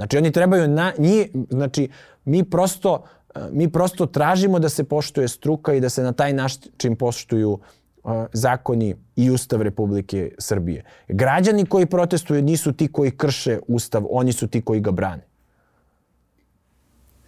Znači 0.00 0.18
oni 0.18 0.32
trebaju, 0.32 0.68
na, 0.68 0.92
njih, 0.98 1.28
znači 1.50 1.88
mi 2.24 2.44
prosto, 2.44 2.92
uh, 3.34 3.42
mi 3.52 3.72
prosto 3.72 4.06
tražimo 4.06 4.58
da 4.58 4.68
se 4.68 4.84
poštuje 4.84 5.28
struka 5.28 5.74
i 5.74 5.80
da 5.80 5.88
se 5.88 6.02
na 6.02 6.12
taj 6.12 6.32
način 6.32 6.96
poštuju 6.96 7.50
uh, 7.52 8.12
zakoni 8.32 8.94
i 9.16 9.30
Ustav 9.30 9.62
Republike 9.62 10.30
Srbije. 10.38 10.84
Građani 11.08 11.66
koji 11.66 11.86
protestuju 11.86 12.42
nisu 12.42 12.72
ti 12.72 12.88
koji 12.92 13.10
krše 13.10 13.58
Ustav, 13.68 14.06
oni 14.10 14.32
su 14.32 14.46
ti 14.46 14.62
koji 14.62 14.80
ga 14.80 14.90
brane. 14.90 15.22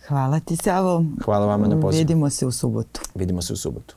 Hvala 0.09 0.41
ti, 0.41 0.57
Savo. 0.57 1.05
Hvala 1.25 1.47
vama 1.47 1.69
na 1.69 1.81
pozivu. 1.81 1.99
Vidimo 2.01 2.31
se 2.31 2.47
u 2.47 2.53
subotu. 2.53 3.01
Vidimo 3.15 3.43
se 3.43 3.53
u 3.53 3.57
subotu. 3.57 3.97